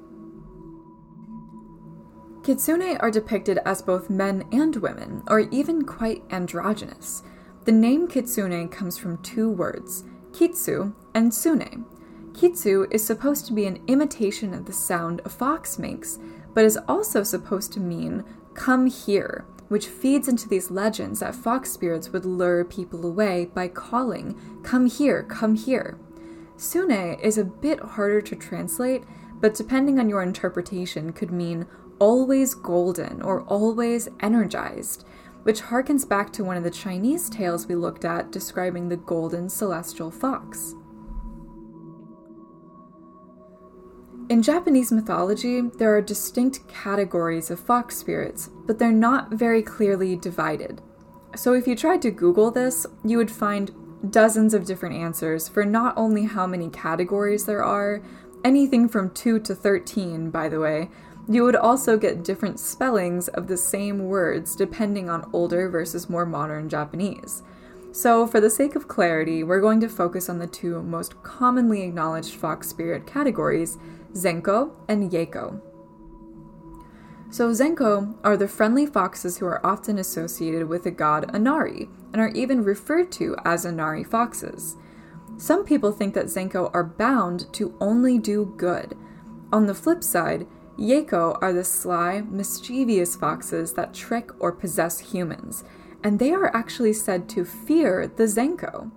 Kitsune 2.43 2.97
are 2.97 3.11
depicted 3.11 3.59
as 3.65 3.83
both 3.83 4.09
men 4.09 4.45
and 4.51 4.77
women, 4.77 5.21
or 5.27 5.41
even 5.51 5.85
quite 5.85 6.23
androgynous. 6.31 7.21
The 7.65 7.71
name 7.71 8.07
kitsune 8.07 8.67
comes 8.69 8.97
from 8.97 9.21
two 9.21 9.51
words, 9.51 10.03
kitsu 10.31 10.95
and 11.13 11.31
sune. 11.31 11.85
Kitsu 12.33 12.91
is 12.91 13.05
supposed 13.05 13.45
to 13.45 13.53
be 13.53 13.67
an 13.67 13.79
imitation 13.85 14.55
of 14.55 14.65
the 14.65 14.73
sound 14.73 15.21
a 15.23 15.29
fox 15.29 15.77
makes, 15.77 16.17
but 16.55 16.65
is 16.65 16.79
also 16.87 17.21
supposed 17.21 17.71
to 17.73 17.79
mean 17.79 18.23
come 18.55 18.87
here, 18.87 19.45
which 19.71 19.87
feeds 19.87 20.27
into 20.27 20.49
these 20.49 20.69
legends 20.69 21.21
that 21.21 21.33
fox 21.33 21.71
spirits 21.71 22.09
would 22.09 22.25
lure 22.25 22.65
people 22.65 23.05
away 23.05 23.49
by 23.53 23.69
calling, 23.69 24.37
come 24.63 24.85
here, 24.85 25.23
come 25.23 25.55
here. 25.55 25.97
Sune 26.57 27.17
is 27.21 27.37
a 27.37 27.45
bit 27.45 27.79
harder 27.79 28.19
to 28.19 28.35
translate, 28.35 29.05
but 29.39 29.55
depending 29.55 29.97
on 29.97 30.09
your 30.09 30.23
interpretation, 30.23 31.13
could 31.13 31.31
mean 31.31 31.65
always 31.99 32.53
golden 32.53 33.21
or 33.21 33.43
always 33.43 34.09
energized, 34.19 35.05
which 35.43 35.61
harkens 35.61 36.05
back 36.05 36.33
to 36.33 36.43
one 36.43 36.57
of 36.57 36.65
the 36.65 36.69
Chinese 36.69 37.29
tales 37.29 37.65
we 37.65 37.75
looked 37.75 38.03
at 38.03 38.29
describing 38.29 38.89
the 38.89 38.97
golden 38.97 39.47
celestial 39.47 40.11
fox. 40.11 40.75
In 44.31 44.41
Japanese 44.41 44.93
mythology, 44.93 45.59
there 45.59 45.93
are 45.93 46.01
distinct 46.01 46.65
categories 46.69 47.51
of 47.51 47.59
fox 47.59 47.97
spirits, 47.97 48.49
but 48.65 48.79
they're 48.79 48.93
not 48.93 49.33
very 49.33 49.61
clearly 49.61 50.15
divided. 50.15 50.81
So 51.35 51.51
if 51.51 51.67
you 51.67 51.75
tried 51.75 52.01
to 52.03 52.11
Google 52.11 52.49
this, 52.49 52.85
you 53.03 53.17
would 53.17 53.29
find 53.29 53.71
dozens 54.09 54.53
of 54.53 54.63
different 54.63 54.95
answers 54.95 55.49
for 55.49 55.65
not 55.65 55.97
only 55.97 56.23
how 56.23 56.47
many 56.47 56.69
categories 56.69 57.43
there 57.43 57.61
are, 57.61 58.01
anything 58.45 58.87
from 58.87 59.09
2 59.09 59.37
to 59.41 59.53
13, 59.53 60.29
by 60.29 60.47
the 60.47 60.61
way, 60.61 60.89
you 61.27 61.43
would 61.43 61.57
also 61.57 61.97
get 61.97 62.23
different 62.23 62.57
spellings 62.57 63.27
of 63.27 63.47
the 63.47 63.57
same 63.57 64.05
words 64.05 64.55
depending 64.55 65.09
on 65.09 65.29
older 65.33 65.67
versus 65.67 66.09
more 66.09 66.25
modern 66.25 66.69
Japanese. 66.69 67.43
So, 67.91 68.25
for 68.25 68.39
the 68.39 68.49
sake 68.49 68.77
of 68.77 68.87
clarity, 68.87 69.43
we're 69.43 69.59
going 69.59 69.81
to 69.81 69.89
focus 69.89 70.29
on 70.29 70.39
the 70.39 70.47
two 70.47 70.81
most 70.81 71.21
commonly 71.23 71.81
acknowledged 71.81 72.35
fox 72.35 72.69
spirit 72.69 73.05
categories, 73.05 73.77
Zenko 74.13 74.71
and 74.87 75.11
Yeiko. 75.11 75.61
So, 77.29 77.51
Zenko 77.51 78.15
are 78.25 78.35
the 78.35 78.47
friendly 78.47 78.85
foxes 78.85 79.37
who 79.37 79.45
are 79.45 79.65
often 79.65 79.97
associated 79.97 80.67
with 80.67 80.83
the 80.83 80.91
god 80.91 81.33
Inari 81.33 81.87
and 82.11 82.21
are 82.21 82.29
even 82.29 82.63
referred 82.63 83.11
to 83.13 83.37
as 83.45 83.63
Inari 83.63 84.03
foxes. 84.03 84.75
Some 85.37 85.63
people 85.63 85.93
think 85.93 86.13
that 86.13 86.25
Zenko 86.25 86.69
are 86.73 86.83
bound 86.83 87.51
to 87.53 87.73
only 87.79 88.17
do 88.17 88.53
good. 88.57 88.97
On 89.53 89.65
the 89.65 89.73
flip 89.73 90.03
side, 90.03 90.45
Yeiko 90.77 91.37
are 91.41 91.53
the 91.53 91.63
sly, 91.63 92.21
mischievous 92.21 93.15
foxes 93.15 93.73
that 93.73 93.93
trick 93.93 94.31
or 94.39 94.51
possess 94.51 94.99
humans, 94.99 95.63
and 96.03 96.19
they 96.19 96.31
are 96.31 96.53
actually 96.55 96.93
said 96.93 97.29
to 97.29 97.45
fear 97.45 98.07
the 98.07 98.23
Zenko. 98.23 98.91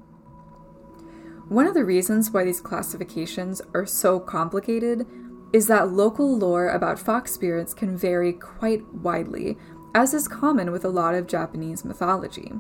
One 1.54 1.68
of 1.68 1.74
the 1.74 1.84
reasons 1.84 2.32
why 2.32 2.42
these 2.42 2.60
classifications 2.60 3.62
are 3.74 3.86
so 3.86 4.18
complicated 4.18 5.06
is 5.52 5.68
that 5.68 5.92
local 5.92 6.36
lore 6.36 6.70
about 6.70 6.98
fox 6.98 7.30
spirits 7.30 7.72
can 7.72 7.96
vary 7.96 8.32
quite 8.32 8.84
widely, 8.92 9.56
as 9.94 10.14
is 10.14 10.26
common 10.26 10.72
with 10.72 10.84
a 10.84 10.88
lot 10.88 11.14
of 11.14 11.28
Japanese 11.28 11.84
mythology. 11.84 12.50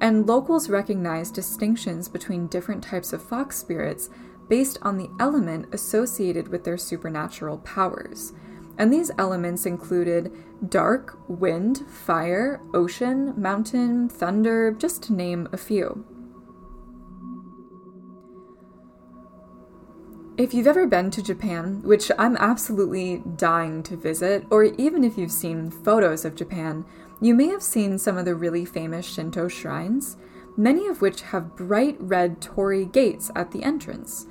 And 0.00 0.26
locals 0.26 0.70
recognize 0.70 1.30
distinctions 1.30 2.08
between 2.08 2.46
different 2.46 2.82
types 2.82 3.12
of 3.12 3.22
fox 3.22 3.58
spirits 3.58 4.08
based 4.48 4.78
on 4.80 4.96
the 4.96 5.10
element 5.20 5.66
associated 5.74 6.48
with 6.48 6.64
their 6.64 6.78
supernatural 6.78 7.58
powers 7.58 8.32
and 8.78 8.90
these 8.92 9.10
elements 9.18 9.66
included 9.66 10.32
dark, 10.70 11.18
wind, 11.28 11.84
fire, 11.90 12.62
ocean, 12.72 13.34
mountain, 13.36 14.08
thunder, 14.08 14.70
just 14.70 15.02
to 15.02 15.12
name 15.12 15.48
a 15.52 15.56
few. 15.56 16.17
If 20.38 20.54
you've 20.54 20.68
ever 20.68 20.86
been 20.86 21.10
to 21.10 21.20
Japan, 21.20 21.82
which 21.82 22.12
I'm 22.16 22.36
absolutely 22.36 23.24
dying 23.34 23.82
to 23.82 23.96
visit, 23.96 24.46
or 24.50 24.62
even 24.62 25.02
if 25.02 25.18
you've 25.18 25.32
seen 25.32 25.68
photos 25.68 26.24
of 26.24 26.36
Japan, 26.36 26.84
you 27.20 27.34
may 27.34 27.48
have 27.48 27.60
seen 27.60 27.98
some 27.98 28.16
of 28.16 28.24
the 28.24 28.36
really 28.36 28.64
famous 28.64 29.04
Shinto 29.04 29.48
shrines, 29.48 30.16
many 30.56 30.86
of 30.86 31.02
which 31.02 31.22
have 31.22 31.56
bright 31.56 31.96
red 31.98 32.40
torii 32.40 32.84
gates 32.84 33.32
at 33.34 33.50
the 33.50 33.64
entrance. 33.64 34.28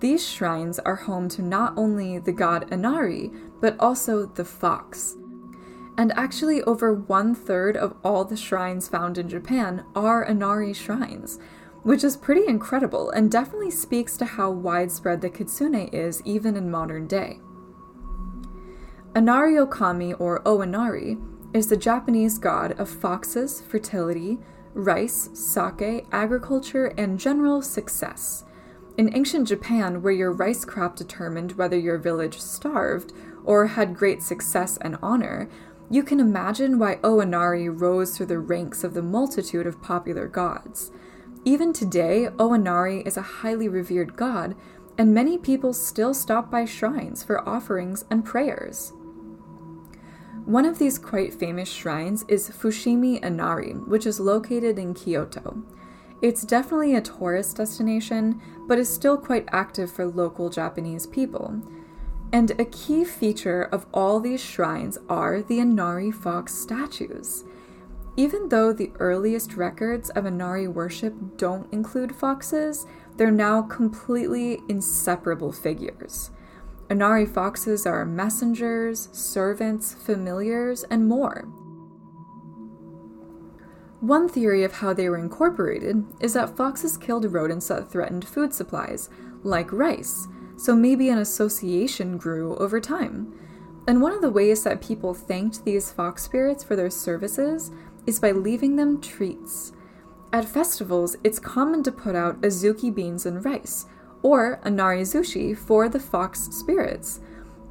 These 0.00 0.26
shrines 0.26 0.80
are 0.80 0.96
home 0.96 1.28
to 1.28 1.42
not 1.42 1.74
only 1.76 2.18
the 2.18 2.32
god 2.32 2.66
Inari, 2.72 3.30
but 3.60 3.78
also 3.78 4.26
the 4.26 4.44
fox. 4.44 5.14
And 5.96 6.12
actually, 6.16 6.60
over 6.64 6.92
one 6.92 7.36
third 7.36 7.76
of 7.76 7.94
all 8.02 8.24
the 8.24 8.36
shrines 8.36 8.88
found 8.88 9.16
in 9.16 9.28
Japan 9.28 9.84
are 9.94 10.24
Inari 10.24 10.72
shrines, 10.72 11.38
which 11.86 12.02
is 12.02 12.16
pretty 12.16 12.44
incredible 12.48 13.10
and 13.10 13.30
definitely 13.30 13.70
speaks 13.70 14.16
to 14.16 14.24
how 14.24 14.50
widespread 14.50 15.20
the 15.20 15.30
kitsune 15.30 15.88
is 15.92 16.20
even 16.24 16.56
in 16.56 16.68
modern 16.68 17.06
day. 17.06 17.38
Inari 19.14 19.54
Okami, 19.54 20.20
or 20.20 20.42
Oinari, 20.42 21.16
is 21.54 21.68
the 21.68 21.76
Japanese 21.76 22.38
god 22.38 22.72
of 22.72 22.90
foxes, 22.90 23.60
fertility, 23.60 24.36
rice, 24.74 25.30
sake, 25.32 26.08
agriculture, 26.10 26.86
and 26.98 27.20
general 27.20 27.62
success. 27.62 28.42
In 28.98 29.14
ancient 29.14 29.46
Japan, 29.46 30.02
where 30.02 30.12
your 30.12 30.32
rice 30.32 30.64
crop 30.64 30.96
determined 30.96 31.52
whether 31.52 31.78
your 31.78 31.98
village 31.98 32.40
starved 32.40 33.12
or 33.44 33.68
had 33.68 33.94
great 33.94 34.24
success 34.24 34.76
and 34.80 34.98
honor, 35.00 35.48
you 35.88 36.02
can 36.02 36.18
imagine 36.18 36.80
why 36.80 36.96
Oinari 36.96 37.68
rose 37.72 38.16
through 38.16 38.26
the 38.26 38.40
ranks 38.40 38.82
of 38.82 38.92
the 38.92 39.02
multitude 39.02 39.68
of 39.68 39.80
popular 39.80 40.26
gods. 40.26 40.90
Even 41.46 41.72
today, 41.72 42.26
Oinari 42.38 43.06
is 43.06 43.16
a 43.16 43.22
highly 43.22 43.68
revered 43.68 44.16
god, 44.16 44.56
and 44.98 45.14
many 45.14 45.38
people 45.38 45.72
still 45.72 46.12
stop 46.12 46.50
by 46.50 46.64
shrines 46.64 47.22
for 47.22 47.48
offerings 47.48 48.04
and 48.10 48.24
prayers. 48.24 48.92
One 50.44 50.64
of 50.64 50.80
these 50.80 50.98
quite 50.98 51.32
famous 51.32 51.68
shrines 51.68 52.24
is 52.26 52.50
Fushimi 52.50 53.24
Inari, 53.24 53.74
which 53.74 54.06
is 54.06 54.18
located 54.18 54.76
in 54.76 54.92
Kyoto. 54.92 55.62
It's 56.20 56.42
definitely 56.42 56.96
a 56.96 57.00
tourist 57.00 57.58
destination, 57.58 58.42
but 58.66 58.80
is 58.80 58.92
still 58.92 59.16
quite 59.16 59.48
active 59.52 59.88
for 59.88 60.04
local 60.04 60.50
Japanese 60.50 61.06
people. 61.06 61.62
And 62.32 62.58
a 62.60 62.64
key 62.64 63.04
feature 63.04 63.62
of 63.62 63.86
all 63.94 64.18
these 64.18 64.42
shrines 64.42 64.98
are 65.08 65.42
the 65.42 65.60
Inari 65.60 66.10
fox 66.10 66.56
statues. 66.56 67.44
Even 68.16 68.48
though 68.48 68.72
the 68.72 68.92
earliest 68.98 69.56
records 69.56 70.08
of 70.10 70.24
Inari 70.24 70.66
worship 70.66 71.14
don't 71.36 71.70
include 71.72 72.16
foxes, 72.16 72.86
they're 73.16 73.30
now 73.30 73.60
completely 73.62 74.60
inseparable 74.68 75.52
figures. 75.52 76.30
Inari 76.88 77.26
foxes 77.26 77.84
are 77.84 78.06
messengers, 78.06 79.08
servants, 79.12 79.92
familiars, 79.94 80.84
and 80.84 81.06
more. 81.06 81.46
One 84.00 84.28
theory 84.28 84.62
of 84.62 84.74
how 84.74 84.92
they 84.92 85.08
were 85.08 85.18
incorporated 85.18 86.04
is 86.20 86.34
that 86.34 86.56
foxes 86.56 86.96
killed 86.96 87.24
rodents 87.24 87.68
that 87.68 87.90
threatened 87.90 88.26
food 88.26 88.54
supplies, 88.54 89.10
like 89.42 89.72
rice, 89.72 90.28
so 90.56 90.74
maybe 90.74 91.08
an 91.08 91.18
association 91.18 92.16
grew 92.16 92.56
over 92.56 92.80
time. 92.80 93.34
And 93.88 94.02
one 94.02 94.12
of 94.12 94.20
the 94.20 94.30
ways 94.30 94.64
that 94.64 94.82
people 94.82 95.14
thanked 95.14 95.64
these 95.64 95.92
fox 95.92 96.24
spirits 96.24 96.64
for 96.64 96.76
their 96.76 96.90
services 96.90 97.70
is 98.06 98.20
by 98.20 98.30
leaving 98.30 98.76
them 98.76 99.00
treats. 99.00 99.72
At 100.32 100.44
festivals, 100.44 101.16
it's 101.24 101.38
common 101.38 101.82
to 101.84 101.92
put 101.92 102.14
out 102.14 102.40
azuki 102.40 102.94
beans 102.94 103.26
and 103.26 103.44
rice, 103.44 103.86
or 104.22 104.60
a 104.64 104.70
narizushi 104.70 105.56
for 105.56 105.88
the 105.88 106.00
fox 106.00 106.48
spirits. 106.50 107.20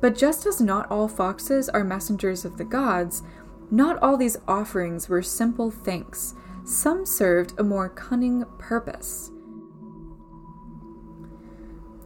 But 0.01 0.15
just 0.15 0.45
as 0.45 0.61
not 0.61 0.89
all 0.91 1.07
foxes 1.07 1.69
are 1.69 1.83
messengers 1.83 2.45
of 2.45 2.57
the 2.57 2.65
gods, 2.65 3.23
not 3.71 4.01
all 4.01 4.17
these 4.17 4.37
offerings 4.47 5.09
were 5.09 5.21
simple 5.21 5.71
thanks. 5.71 6.35
Some 6.63 7.05
served 7.05 7.53
a 7.57 7.63
more 7.63 7.89
cunning 7.89 8.45
purpose. 8.57 9.31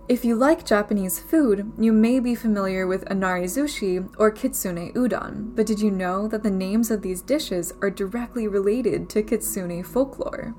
If 0.10 0.26
you 0.26 0.36
like 0.36 0.66
Japanese 0.66 1.20
food, 1.20 1.72
you 1.78 1.94
may 1.94 2.20
be 2.20 2.34
familiar 2.34 2.88
with 2.88 3.06
anarizushi 3.06 4.12
or 4.18 4.32
kitsune 4.32 4.92
udon, 4.96 5.56
but 5.56 5.68
did 5.68 5.80
you 5.80 5.92
know 5.92 6.28
that 6.30 6.42
the 6.42 6.50
names 6.50 6.90
of 6.90 7.04
these 7.04 7.22
dishes 7.22 7.74
are 7.84 7.92
directly 7.92 8.48
related 8.48 9.08
to 9.12 9.22
kitsune 9.22 9.84
folklore? 9.84 10.56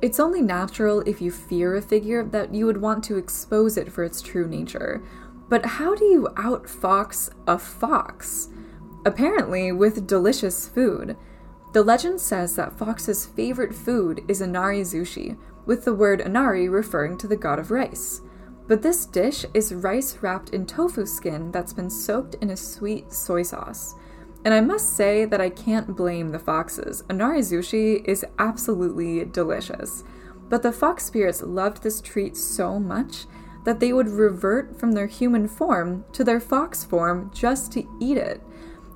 It's 0.00 0.20
only 0.20 0.42
natural 0.42 1.00
if 1.00 1.20
you 1.20 1.32
fear 1.32 1.74
a 1.74 1.82
figure 1.82 2.22
that 2.22 2.54
you 2.54 2.66
would 2.66 2.80
want 2.80 3.02
to 3.04 3.16
expose 3.16 3.76
it 3.76 3.92
for 3.92 4.04
its 4.04 4.22
true 4.22 4.46
nature. 4.46 5.02
But 5.48 5.66
how 5.66 5.96
do 5.96 6.04
you 6.04 6.28
outfox 6.36 7.30
a 7.48 7.58
fox? 7.58 8.48
Apparently, 9.04 9.72
with 9.72 10.06
delicious 10.06 10.68
food. 10.68 11.16
The 11.72 11.82
legend 11.82 12.20
says 12.20 12.54
that 12.54 12.78
Fox's 12.78 13.26
favorite 13.26 13.74
food 13.74 14.22
is 14.28 14.40
inari 14.40 14.82
zushi, 14.82 15.36
with 15.68 15.84
the 15.84 15.94
word 15.94 16.20
anari 16.20 16.68
referring 16.68 17.18
to 17.18 17.28
the 17.28 17.36
god 17.36 17.58
of 17.58 17.70
rice. 17.70 18.22
But 18.66 18.80
this 18.80 19.04
dish 19.04 19.44
is 19.52 19.74
rice 19.74 20.16
wrapped 20.22 20.50
in 20.50 20.64
tofu 20.64 21.04
skin 21.04 21.52
that's 21.52 21.74
been 21.74 21.90
soaked 21.90 22.36
in 22.36 22.50
a 22.50 22.56
sweet 22.56 23.12
soy 23.12 23.42
sauce. 23.42 23.94
And 24.46 24.54
I 24.54 24.62
must 24.62 24.96
say 24.96 25.26
that 25.26 25.42
I 25.42 25.50
can't 25.50 25.94
blame 25.94 26.30
the 26.30 26.38
foxes. 26.38 27.02
Anari 27.04 27.40
Zushi 27.40 28.02
is 28.08 28.24
absolutely 28.38 29.26
delicious. 29.26 30.04
But 30.48 30.62
the 30.62 30.72
fox 30.72 31.04
spirits 31.04 31.42
loved 31.42 31.82
this 31.82 32.00
treat 32.00 32.34
so 32.34 32.80
much 32.80 33.26
that 33.64 33.78
they 33.78 33.92
would 33.92 34.08
revert 34.08 34.80
from 34.80 34.92
their 34.92 35.06
human 35.06 35.48
form 35.48 36.06
to 36.12 36.24
their 36.24 36.40
fox 36.40 36.82
form 36.82 37.30
just 37.34 37.72
to 37.72 37.86
eat 38.00 38.16
it. 38.16 38.42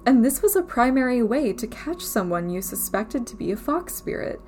And 0.07 0.25
this 0.25 0.41
was 0.41 0.57
a 0.57 0.63
primary 0.63 1.23
way 1.23 1.53
to 1.53 1.67
catch 1.67 2.01
someone 2.01 2.49
you 2.49 2.63
suspected 2.63 3.27
to 3.27 3.37
be 3.37 3.53
a 3.53 3.57
fox 3.57 3.95
spirit, 3.95 4.41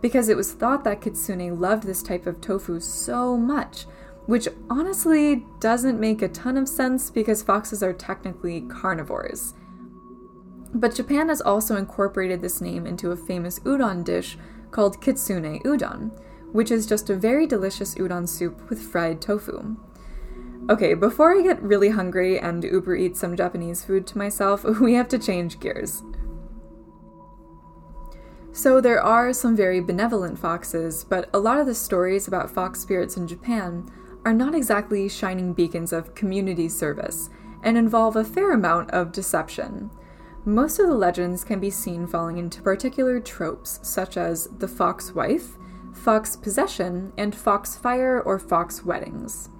because 0.00 0.28
it 0.28 0.36
was 0.36 0.52
thought 0.52 0.84
that 0.84 1.00
Kitsune 1.00 1.58
loved 1.58 1.84
this 1.84 2.02
type 2.02 2.26
of 2.26 2.40
tofu 2.40 2.80
so 2.80 3.36
much, 3.36 3.84
which 4.26 4.48
honestly 4.70 5.44
doesn't 5.60 5.98
make 5.98 6.22
a 6.22 6.28
ton 6.28 6.56
of 6.56 6.68
sense 6.68 7.10
because 7.10 7.42
foxes 7.42 7.82
are 7.82 7.92
technically 7.92 8.60
carnivores. 8.62 9.54
But 10.74 10.94
Japan 10.94 11.28
has 11.28 11.40
also 11.40 11.76
incorporated 11.76 12.42
this 12.42 12.60
name 12.60 12.86
into 12.86 13.10
a 13.10 13.16
famous 13.16 13.58
udon 13.60 14.04
dish 14.04 14.36
called 14.70 15.00
kitsune 15.00 15.62
udon, 15.64 16.10
which 16.52 16.70
is 16.70 16.86
just 16.86 17.10
a 17.10 17.16
very 17.16 17.46
delicious 17.46 17.94
udon 17.94 18.28
soup 18.28 18.68
with 18.68 18.80
fried 18.80 19.20
tofu. 19.20 19.76
Okay, 20.70 20.92
before 20.92 21.34
I 21.34 21.42
get 21.42 21.62
really 21.62 21.88
hungry 21.88 22.38
and 22.38 22.62
Uber 22.62 22.94
eat 22.94 23.16
some 23.16 23.36
Japanese 23.36 23.82
food 23.82 24.06
to 24.08 24.18
myself, 24.18 24.64
we 24.80 24.94
have 24.94 25.08
to 25.08 25.18
change 25.18 25.60
gears. 25.60 26.02
So, 28.58 28.80
there 28.80 29.00
are 29.00 29.32
some 29.32 29.54
very 29.54 29.78
benevolent 29.78 30.36
foxes, 30.36 31.04
but 31.04 31.30
a 31.32 31.38
lot 31.38 31.60
of 31.60 31.66
the 31.66 31.76
stories 31.76 32.26
about 32.26 32.50
fox 32.50 32.80
spirits 32.80 33.16
in 33.16 33.28
Japan 33.28 33.88
are 34.24 34.34
not 34.34 34.52
exactly 34.52 35.08
shining 35.08 35.52
beacons 35.52 35.92
of 35.92 36.16
community 36.16 36.68
service 36.68 37.30
and 37.62 37.78
involve 37.78 38.16
a 38.16 38.24
fair 38.24 38.50
amount 38.50 38.90
of 38.90 39.12
deception. 39.12 39.92
Most 40.44 40.80
of 40.80 40.88
the 40.88 40.94
legends 40.94 41.44
can 41.44 41.60
be 41.60 41.70
seen 41.70 42.04
falling 42.08 42.36
into 42.36 42.60
particular 42.60 43.20
tropes, 43.20 43.78
such 43.84 44.16
as 44.16 44.48
the 44.58 44.66
fox 44.66 45.14
wife, 45.14 45.56
fox 45.94 46.34
possession, 46.34 47.12
and 47.16 47.36
fox 47.36 47.76
fire 47.76 48.20
or 48.20 48.40
fox 48.40 48.84
weddings. 48.84 49.50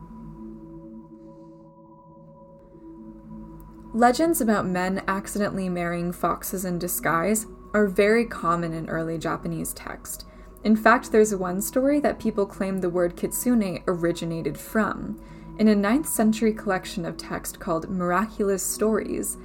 Legends 3.95 4.41
about 4.41 4.67
men 4.67 5.05
accidentally 5.07 5.69
marrying 5.69 6.11
foxes 6.11 6.65
in 6.65 6.81
disguise 6.81 7.47
are 7.75 7.87
very 7.87 8.25
common 8.25 8.73
in 8.73 8.89
early 8.89 9.19
Japanese 9.19 9.73
text. 9.73 10.27
In 10.65 10.77
fact, 10.77 11.13
there's 11.13 11.35
one 11.35 11.61
story 11.61 12.01
that 12.01 12.19
people 12.19 12.47
claim 12.47 12.79
the 12.79 12.91
word 12.91 13.17
kitsune 13.17 13.83
originated 13.87 14.59
from. 14.59 15.21
In 15.59 15.69
a 15.69 15.75
9th 15.75 16.07
century 16.07 16.53
collection 16.53 17.05
of 17.05 17.17
text 17.17 17.61
called 17.61 17.91
Miraculous 17.91 18.63
Stories, 18.63 19.37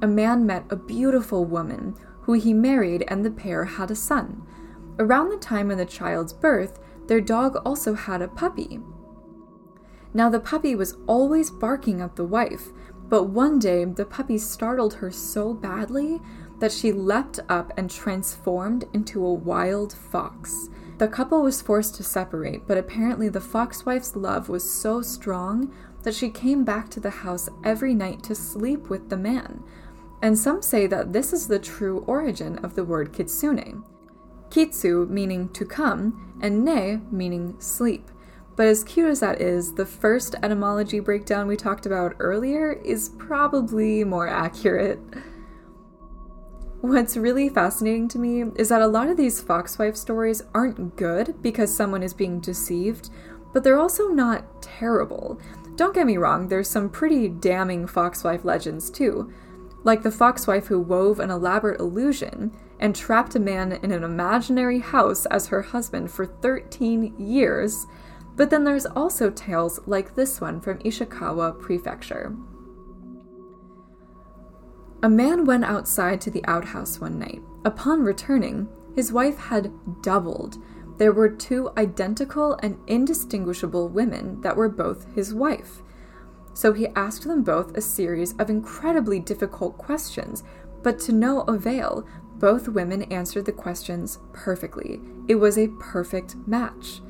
a 0.00 0.06
man 0.06 0.46
met 0.46 0.64
a 0.70 0.76
beautiful 0.76 1.44
woman 1.44 1.94
who 2.22 2.34
he 2.34 2.54
married, 2.54 3.04
and 3.08 3.24
the 3.24 3.30
pair 3.30 3.64
had 3.64 3.90
a 3.90 3.96
son. 3.96 4.46
Around 4.98 5.30
the 5.30 5.36
time 5.36 5.70
of 5.70 5.78
the 5.78 5.84
child's 5.84 6.32
birth, 6.32 6.78
their 7.06 7.20
dog 7.20 7.56
also 7.64 7.94
had 7.94 8.22
a 8.22 8.28
puppy. 8.28 8.80
Now, 10.14 10.28
the 10.28 10.40
puppy 10.40 10.74
was 10.74 10.96
always 11.06 11.50
barking 11.50 12.00
at 12.00 12.16
the 12.16 12.24
wife, 12.24 12.68
but 13.08 13.24
one 13.24 13.58
day 13.58 13.84
the 13.84 14.04
puppy 14.04 14.38
startled 14.38 14.94
her 14.94 15.10
so 15.10 15.52
badly 15.52 16.20
that 16.62 16.70
she 16.70 16.92
leapt 16.92 17.40
up 17.48 17.72
and 17.76 17.90
transformed 17.90 18.84
into 18.92 19.26
a 19.26 19.32
wild 19.34 19.92
fox. 19.92 20.68
The 20.98 21.08
couple 21.08 21.42
was 21.42 21.60
forced 21.60 21.96
to 21.96 22.04
separate, 22.04 22.68
but 22.68 22.78
apparently 22.78 23.28
the 23.28 23.40
fox 23.40 23.84
wife's 23.84 24.14
love 24.14 24.48
was 24.48 24.62
so 24.62 25.02
strong 25.02 25.74
that 26.04 26.14
she 26.14 26.30
came 26.30 26.62
back 26.62 26.88
to 26.90 27.00
the 27.00 27.10
house 27.10 27.48
every 27.64 27.94
night 27.94 28.22
to 28.22 28.36
sleep 28.36 28.88
with 28.88 29.10
the 29.10 29.16
man, 29.16 29.64
and 30.22 30.38
some 30.38 30.62
say 30.62 30.86
that 30.86 31.12
this 31.12 31.32
is 31.32 31.48
the 31.48 31.58
true 31.58 32.04
origin 32.06 32.64
of 32.64 32.76
the 32.76 32.84
word 32.84 33.12
kitsune. 33.12 33.82
Kitsu 34.48 35.10
meaning 35.10 35.48
to 35.48 35.64
come, 35.64 36.38
and 36.40 36.64
ne 36.64 37.00
meaning 37.10 37.56
sleep. 37.58 38.08
But 38.54 38.66
as 38.66 38.84
cute 38.84 39.10
as 39.10 39.18
that 39.18 39.40
is, 39.40 39.74
the 39.74 39.84
first 39.84 40.36
etymology 40.44 41.00
breakdown 41.00 41.48
we 41.48 41.56
talked 41.56 41.86
about 41.86 42.14
earlier 42.20 42.74
is 42.84 43.08
probably 43.18 44.04
more 44.04 44.28
accurate. 44.28 45.00
What's 46.82 47.16
really 47.16 47.48
fascinating 47.48 48.08
to 48.08 48.18
me 48.18 48.42
is 48.56 48.70
that 48.70 48.82
a 48.82 48.88
lot 48.88 49.06
of 49.06 49.16
these 49.16 49.40
foxwife 49.40 49.94
stories 49.94 50.42
aren't 50.52 50.96
good 50.96 51.40
because 51.40 51.72
someone 51.72 52.02
is 52.02 52.12
being 52.12 52.40
deceived, 52.40 53.08
but 53.52 53.62
they're 53.62 53.78
also 53.78 54.08
not 54.08 54.60
terrible. 54.60 55.38
Don't 55.76 55.94
get 55.94 56.06
me 56.08 56.16
wrong, 56.16 56.48
there's 56.48 56.68
some 56.68 56.90
pretty 56.90 57.28
damning 57.28 57.86
foxwife 57.86 58.44
legends 58.44 58.90
too, 58.90 59.32
like 59.84 60.02
the 60.02 60.10
foxwife 60.10 60.66
who 60.66 60.80
wove 60.80 61.20
an 61.20 61.30
elaborate 61.30 61.78
illusion 61.78 62.50
and 62.80 62.96
trapped 62.96 63.36
a 63.36 63.38
man 63.38 63.70
in 63.70 63.92
an 63.92 64.02
imaginary 64.02 64.80
house 64.80 65.24
as 65.26 65.46
her 65.46 65.62
husband 65.62 66.10
for 66.10 66.26
13 66.26 67.14
years. 67.16 67.86
But 68.34 68.50
then 68.50 68.64
there's 68.64 68.86
also 68.86 69.30
tales 69.30 69.78
like 69.86 70.16
this 70.16 70.40
one 70.40 70.60
from 70.60 70.80
Ishikawa 70.80 71.60
Prefecture. 71.60 72.34
A 75.04 75.08
man 75.08 75.44
went 75.44 75.64
outside 75.64 76.20
to 76.20 76.30
the 76.30 76.44
outhouse 76.46 77.00
one 77.00 77.18
night. 77.18 77.42
Upon 77.64 78.02
returning, 78.02 78.68
his 78.94 79.12
wife 79.12 79.36
had 79.36 79.72
doubled. 80.00 80.58
There 80.98 81.12
were 81.12 81.28
two 81.28 81.70
identical 81.76 82.54
and 82.62 82.78
indistinguishable 82.86 83.88
women 83.88 84.40
that 84.42 84.56
were 84.56 84.68
both 84.68 85.12
his 85.14 85.34
wife. 85.34 85.82
So 86.54 86.72
he 86.72 86.86
asked 86.88 87.24
them 87.24 87.42
both 87.42 87.76
a 87.76 87.80
series 87.80 88.34
of 88.34 88.50
incredibly 88.50 89.18
difficult 89.18 89.76
questions, 89.76 90.44
But 90.82 90.98
to 91.00 91.12
no 91.12 91.42
avail, 91.42 92.06
both 92.38 92.68
women 92.68 93.02
answered 93.04 93.44
the 93.44 93.52
questions 93.52 94.18
perfectly. 94.32 95.00
It 95.28 95.36
was 95.36 95.56
a 95.56 95.68
perfect 95.68 96.36
match. 96.46 97.00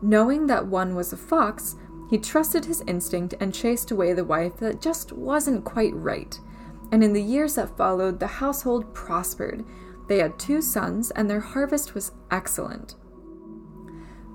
Knowing 0.00 0.46
that 0.46 0.66
one 0.66 0.94
was 0.94 1.12
a 1.12 1.16
fox, 1.16 1.76
he 2.08 2.18
trusted 2.18 2.64
his 2.64 2.82
instinct 2.86 3.34
and 3.40 3.54
chased 3.54 3.90
away 3.90 4.12
the 4.12 4.24
wife 4.24 4.56
that 4.58 4.80
just 4.80 5.12
wasn't 5.12 5.64
quite 5.64 5.94
right. 5.94 6.38
And 6.92 7.04
in 7.04 7.12
the 7.12 7.22
years 7.22 7.54
that 7.54 7.76
followed, 7.76 8.18
the 8.18 8.26
household 8.26 8.94
prospered. 8.94 9.64
They 10.08 10.18
had 10.18 10.38
two 10.38 10.60
sons, 10.60 11.10
and 11.12 11.30
their 11.30 11.40
harvest 11.40 11.94
was 11.94 12.12
excellent. 12.30 12.96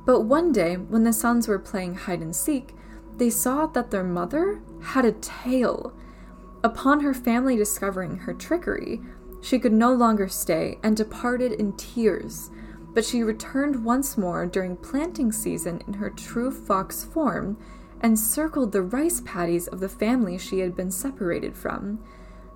But 0.05 0.21
one 0.21 0.51
day, 0.51 0.75
when 0.75 1.03
the 1.03 1.13
sons 1.13 1.47
were 1.47 1.59
playing 1.59 1.95
hide 1.95 2.21
and 2.21 2.35
seek, 2.35 2.73
they 3.17 3.29
saw 3.29 3.65
that 3.67 3.91
their 3.91 4.03
mother 4.03 4.61
had 4.81 5.05
a 5.05 5.11
tail. 5.13 5.93
Upon 6.63 7.01
her 7.01 7.13
family 7.13 7.55
discovering 7.55 8.17
her 8.19 8.33
trickery, 8.33 9.01
she 9.41 9.59
could 9.59 9.73
no 9.73 9.93
longer 9.93 10.27
stay 10.27 10.79
and 10.83 10.95
departed 10.95 11.53
in 11.53 11.73
tears. 11.73 12.49
But 12.93 13.05
she 13.05 13.23
returned 13.23 13.83
once 13.83 14.17
more 14.17 14.45
during 14.45 14.77
planting 14.77 15.31
season 15.31 15.81
in 15.85 15.93
her 15.93 16.09
true 16.09 16.51
fox 16.51 17.03
form 17.03 17.57
and 18.01 18.17
circled 18.17 18.71
the 18.71 18.81
rice 18.81 19.21
paddies 19.21 19.67
of 19.67 19.79
the 19.79 19.89
family 19.89 20.37
she 20.37 20.59
had 20.59 20.75
been 20.75 20.91
separated 20.91 21.55
from. 21.57 22.03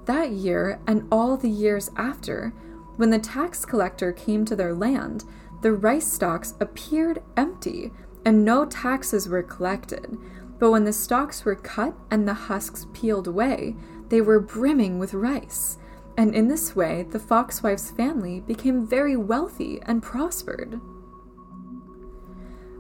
That 0.10 0.32
year, 0.32 0.80
and 0.88 1.08
all 1.12 1.38
the 1.38 1.52
years 1.52 1.92
after, 1.96 2.52
when 2.96 3.12
the 3.12 3.20
tax 3.20 3.64
collector 3.64 4.12
came 4.12 4.44
to 4.46 4.56
their 4.56 4.74
land, 4.74 5.24
the 5.62 5.72
rice 5.72 6.12
stalks 6.12 6.56
appeared 6.60 7.22
empty 7.38 7.92
and 8.26 8.44
no 8.44 8.66
taxes 8.66 9.30
were 9.30 9.44
collected. 9.44 10.18
But 10.58 10.72
when 10.72 10.84
the 10.84 10.94
stalks 10.94 11.46
were 11.46 11.54
cut 11.54 11.94
and 12.10 12.28
the 12.28 12.34
husks 12.34 12.88
peeled 12.92 13.28
away, 13.28 13.76
they 14.08 14.20
were 14.20 14.40
brimming 14.40 14.98
with 14.98 15.14
rice. 15.14 15.78
And 16.18 16.34
in 16.34 16.48
this 16.48 16.76
way, 16.76 17.04
the 17.04 17.20
foxwife's 17.20 17.92
family 17.92 18.40
became 18.40 18.88
very 18.88 19.16
wealthy 19.16 19.80
and 19.84 20.02
prospered. 20.02 20.82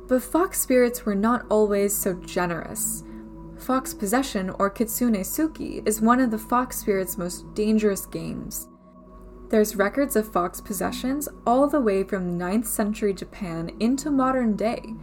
But 0.07 0.23
fox 0.23 0.59
spirits 0.59 1.05
were 1.05 1.13
not 1.13 1.45
always 1.47 1.95
so 1.95 2.15
generous. 2.15 3.03
Fox 3.59 3.93
possession, 3.93 4.49
or 4.51 4.69
kitsune 4.69 5.13
tsuki, 5.13 5.85
is 5.87 6.01
one 6.01 6.19
of 6.19 6.31
the 6.31 6.37
fox 6.37 6.77
spirit's 6.77 7.17
most 7.17 7.53
dangerous 7.53 8.05
games. 8.05 8.67
There's 9.49 9.75
records 9.75 10.15
of 10.15 10.31
fox 10.31 10.61
possessions 10.61 11.27
all 11.45 11.67
the 11.67 11.81
way 11.81 12.03
from 12.03 12.39
9th 12.39 12.67
century 12.67 13.13
Japan 13.13 13.71
into 13.79 14.09
modern 14.09 14.55
day. 14.55 14.93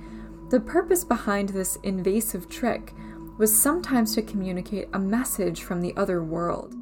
The 0.51 0.61
purpose 0.61 1.05
behind 1.05 1.51
this 1.51 1.77
invasive 1.83 2.49
trick 2.49 2.95
was 3.39 3.61
sometimes 3.61 4.15
to 4.15 4.23
communicate 4.23 4.89
a 4.93 4.99
message 4.99 5.63
from 5.63 5.81
the 5.81 5.95
other 5.97 6.23
world. 6.23 6.75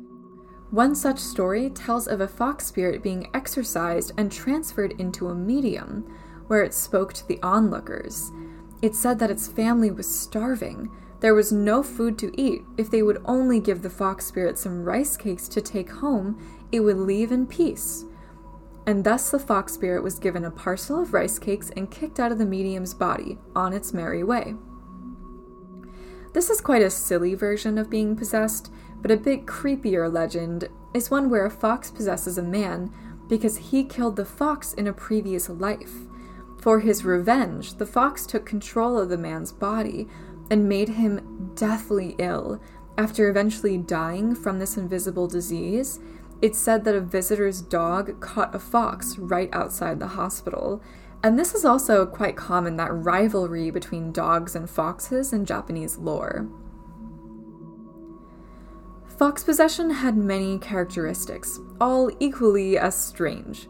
One 0.70 0.94
such 0.94 1.18
story 1.18 1.70
tells 1.70 2.06
of 2.06 2.20
a 2.20 2.28
fox 2.28 2.66
spirit 2.66 3.02
being 3.02 3.30
exorcised 3.34 4.12
and 4.18 4.30
transferred 4.30 5.00
into 5.00 5.28
a 5.28 5.34
medium, 5.34 6.04
where 6.46 6.62
it 6.62 6.74
spoke 6.74 7.12
to 7.14 7.26
the 7.26 7.40
onlookers. 7.42 8.30
It 8.82 8.94
said 8.94 9.18
that 9.18 9.30
its 9.30 9.48
family 9.48 9.90
was 9.90 10.06
starving. 10.06 10.90
There 11.24 11.34
was 11.34 11.50
no 11.50 11.82
food 11.82 12.18
to 12.18 12.38
eat. 12.38 12.64
If 12.76 12.90
they 12.90 13.02
would 13.02 13.22
only 13.24 13.58
give 13.58 13.80
the 13.80 13.88
fox 13.88 14.26
spirit 14.26 14.58
some 14.58 14.84
rice 14.84 15.16
cakes 15.16 15.48
to 15.48 15.62
take 15.62 15.90
home, 15.90 16.38
it 16.70 16.80
would 16.80 16.98
leave 16.98 17.32
in 17.32 17.46
peace. 17.46 18.04
And 18.86 19.04
thus 19.04 19.30
the 19.30 19.38
fox 19.38 19.72
spirit 19.72 20.02
was 20.02 20.18
given 20.18 20.44
a 20.44 20.50
parcel 20.50 21.00
of 21.00 21.14
rice 21.14 21.38
cakes 21.38 21.70
and 21.74 21.90
kicked 21.90 22.20
out 22.20 22.30
of 22.30 22.36
the 22.36 22.44
medium's 22.44 22.92
body 22.92 23.38
on 23.56 23.72
its 23.72 23.94
merry 23.94 24.22
way. 24.22 24.54
This 26.34 26.50
is 26.50 26.60
quite 26.60 26.82
a 26.82 26.90
silly 26.90 27.34
version 27.34 27.78
of 27.78 27.88
being 27.88 28.16
possessed, 28.16 28.70
but 29.00 29.10
a 29.10 29.16
bit 29.16 29.46
creepier 29.46 30.12
legend 30.12 30.68
is 30.92 31.10
one 31.10 31.30
where 31.30 31.46
a 31.46 31.50
fox 31.50 31.90
possesses 31.90 32.36
a 32.36 32.42
man 32.42 32.92
because 33.28 33.56
he 33.56 33.82
killed 33.82 34.16
the 34.16 34.26
fox 34.26 34.74
in 34.74 34.86
a 34.86 34.92
previous 34.92 35.48
life. 35.48 36.00
For 36.60 36.80
his 36.80 37.02
revenge, 37.02 37.78
the 37.78 37.86
fox 37.86 38.26
took 38.26 38.44
control 38.44 38.98
of 38.98 39.08
the 39.08 39.16
man's 39.16 39.52
body 39.52 40.06
and 40.50 40.68
made 40.68 40.90
him 40.90 41.52
deathly 41.54 42.14
ill. 42.18 42.60
After 42.96 43.28
eventually 43.28 43.76
dying 43.76 44.34
from 44.34 44.58
this 44.58 44.76
invisible 44.76 45.26
disease, 45.26 46.00
it's 46.42 46.58
said 46.58 46.84
that 46.84 46.94
a 46.94 47.00
visitor's 47.00 47.62
dog 47.62 48.20
caught 48.20 48.54
a 48.54 48.58
fox 48.58 49.18
right 49.18 49.48
outside 49.52 49.98
the 49.98 50.08
hospital. 50.08 50.82
And 51.22 51.38
this 51.38 51.54
is 51.54 51.64
also 51.64 52.04
quite 52.04 52.36
common 52.36 52.76
that 52.76 52.92
rivalry 52.92 53.70
between 53.70 54.12
dogs 54.12 54.54
and 54.54 54.68
foxes 54.68 55.32
in 55.32 55.46
Japanese 55.46 55.96
lore. 55.96 56.46
Fox 59.16 59.44
possession 59.44 59.90
had 59.90 60.16
many 60.16 60.58
characteristics, 60.58 61.60
all 61.80 62.10
equally 62.20 62.76
as 62.76 62.96
strange. 62.96 63.68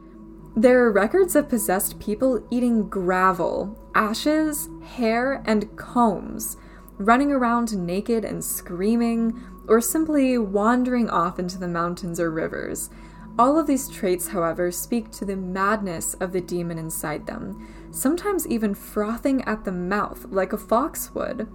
There 0.56 0.84
are 0.84 0.92
records 0.92 1.36
of 1.36 1.48
possessed 1.48 2.00
people 2.00 2.46
eating 2.50 2.88
gravel, 2.88 3.78
ashes, 3.94 4.68
hair, 4.82 5.42
and 5.46 5.76
combs, 5.76 6.56
running 6.98 7.30
around 7.30 7.76
naked 7.76 8.24
and 8.24 8.44
screaming, 8.44 9.40
or 9.66 9.80
simply 9.80 10.38
wandering 10.38 11.08
off 11.08 11.38
into 11.38 11.58
the 11.58 11.68
mountains 11.68 12.20
or 12.20 12.30
rivers. 12.30 12.90
All 13.36 13.58
of 13.58 13.66
these 13.66 13.88
traits, 13.88 14.28
however, 14.28 14.70
speak 14.70 15.10
to 15.12 15.24
the 15.24 15.36
madness 15.36 16.14
of 16.14 16.32
the 16.32 16.40
demon 16.40 16.78
inside 16.78 17.26
them, 17.26 17.66
sometimes 17.90 18.46
even 18.46 18.74
frothing 18.74 19.42
at 19.42 19.64
the 19.64 19.72
mouth 19.72 20.26
like 20.30 20.52
a 20.52 20.58
fox 20.58 21.12
would. 21.14 21.48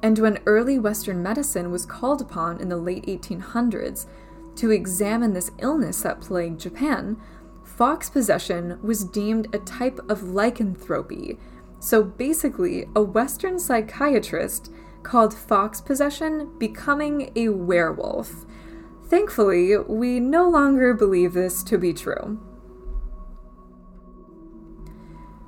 And 0.00 0.18
when 0.18 0.38
early 0.46 0.78
Western 0.78 1.22
medicine 1.22 1.72
was 1.72 1.86
called 1.86 2.20
upon 2.20 2.60
in 2.60 2.68
the 2.68 2.76
late 2.76 3.06
1800s 3.06 4.06
to 4.56 4.70
examine 4.70 5.32
this 5.32 5.50
illness 5.58 6.02
that 6.02 6.20
plagued 6.20 6.60
Japan, 6.60 7.16
fox 7.64 8.10
possession 8.10 8.78
was 8.82 9.04
deemed 9.04 9.52
a 9.52 9.58
type 9.58 9.98
of 10.08 10.22
lycanthropy. 10.22 11.38
So 11.84 12.02
basically, 12.02 12.88
a 12.96 13.02
Western 13.02 13.58
psychiatrist 13.58 14.72
called 15.02 15.34
fox 15.34 15.82
possession 15.82 16.50
becoming 16.58 17.30
a 17.36 17.50
werewolf. 17.50 18.46
Thankfully, 19.04 19.76
we 19.76 20.18
no 20.18 20.48
longer 20.48 20.94
believe 20.94 21.34
this 21.34 21.62
to 21.64 21.76
be 21.76 21.92
true. 21.92 22.40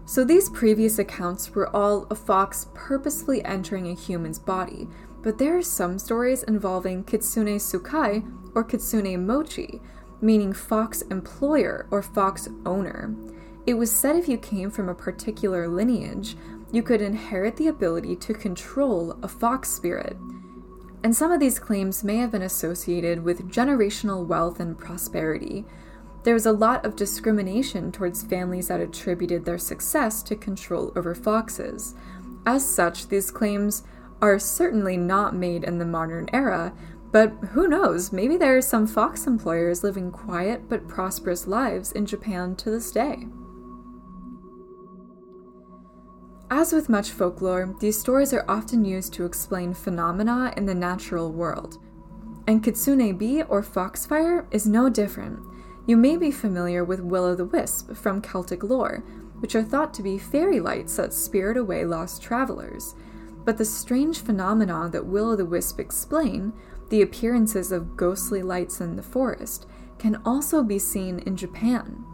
So, 0.04 0.24
these 0.24 0.50
previous 0.50 0.98
accounts 0.98 1.54
were 1.54 1.74
all 1.74 2.06
a 2.10 2.14
fox 2.14 2.66
purposefully 2.74 3.42
entering 3.42 3.88
a 3.88 3.94
human's 3.94 4.38
body, 4.38 4.88
but 5.22 5.38
there 5.38 5.56
are 5.56 5.62
some 5.62 5.98
stories 5.98 6.42
involving 6.42 7.02
kitsune 7.04 7.56
tsukai 7.56 8.30
or 8.54 8.62
kitsune 8.62 9.24
mochi, 9.24 9.80
meaning 10.20 10.52
fox 10.52 11.00
employer 11.00 11.88
or 11.90 12.02
fox 12.02 12.46
owner. 12.66 13.16
It 13.66 13.74
was 13.74 13.90
said 13.90 14.14
if 14.14 14.28
you 14.28 14.38
came 14.38 14.70
from 14.70 14.88
a 14.88 14.94
particular 14.94 15.66
lineage, 15.66 16.36
you 16.70 16.84
could 16.84 17.00
inherit 17.00 17.56
the 17.56 17.66
ability 17.66 18.14
to 18.16 18.32
control 18.32 19.18
a 19.22 19.28
fox 19.28 19.70
spirit. 19.70 20.16
And 21.02 21.14
some 21.14 21.32
of 21.32 21.40
these 21.40 21.58
claims 21.58 22.04
may 22.04 22.16
have 22.18 22.30
been 22.30 22.42
associated 22.42 23.24
with 23.24 23.50
generational 23.50 24.24
wealth 24.24 24.60
and 24.60 24.78
prosperity. 24.78 25.64
There 26.22 26.34
was 26.34 26.46
a 26.46 26.52
lot 26.52 26.86
of 26.86 26.94
discrimination 26.94 27.90
towards 27.90 28.22
families 28.22 28.68
that 28.68 28.80
attributed 28.80 29.44
their 29.44 29.58
success 29.58 30.22
to 30.24 30.36
control 30.36 30.92
over 30.94 31.14
foxes. 31.14 31.96
As 32.46 32.68
such, 32.68 33.08
these 33.08 33.32
claims 33.32 33.82
are 34.22 34.38
certainly 34.38 34.96
not 34.96 35.34
made 35.34 35.64
in 35.64 35.78
the 35.78 35.84
modern 35.84 36.28
era, 36.32 36.72
but 37.10 37.30
who 37.50 37.66
knows, 37.66 38.12
maybe 38.12 38.36
there 38.36 38.56
are 38.56 38.62
some 38.62 38.86
fox 38.86 39.26
employers 39.26 39.82
living 39.82 40.12
quiet 40.12 40.68
but 40.68 40.88
prosperous 40.88 41.46
lives 41.46 41.90
in 41.92 42.06
Japan 42.06 42.54
to 42.56 42.70
this 42.70 42.92
day. 42.92 43.26
As 46.50 46.72
with 46.72 46.88
much 46.88 47.10
folklore, 47.10 47.74
these 47.80 47.98
stories 47.98 48.32
are 48.32 48.44
often 48.48 48.84
used 48.84 49.12
to 49.14 49.24
explain 49.24 49.74
phenomena 49.74 50.54
in 50.56 50.64
the 50.64 50.74
natural 50.74 51.32
world. 51.32 51.78
And 52.46 52.62
Kitsune 52.62 53.18
Bi 53.18 53.42
or 53.48 53.62
Foxfire 53.62 54.46
is 54.52 54.64
no 54.64 54.88
different. 54.88 55.40
You 55.86 55.96
may 55.96 56.16
be 56.16 56.30
familiar 56.30 56.84
with 56.84 57.00
Will 57.00 57.24
o' 57.24 57.34
the 57.34 57.44
Wisp 57.44 57.94
from 57.94 58.22
Celtic 58.22 58.62
lore, 58.62 59.02
which 59.40 59.56
are 59.56 59.64
thought 59.64 59.92
to 59.94 60.04
be 60.04 60.18
fairy 60.18 60.60
lights 60.60 60.96
that 60.96 61.12
spirit 61.12 61.56
away 61.56 61.84
lost 61.84 62.22
travelers. 62.22 62.94
But 63.44 63.58
the 63.58 63.64
strange 63.64 64.20
phenomena 64.20 64.88
that 64.92 65.06
Will 65.06 65.30
o' 65.30 65.36
the 65.36 65.44
Wisp 65.44 65.80
explain, 65.80 66.52
the 66.90 67.02
appearances 67.02 67.72
of 67.72 67.96
ghostly 67.96 68.42
lights 68.42 68.80
in 68.80 68.94
the 68.94 69.02
forest, 69.02 69.66
can 69.98 70.22
also 70.24 70.62
be 70.62 70.78
seen 70.78 71.18
in 71.20 71.36
Japan. 71.36 72.04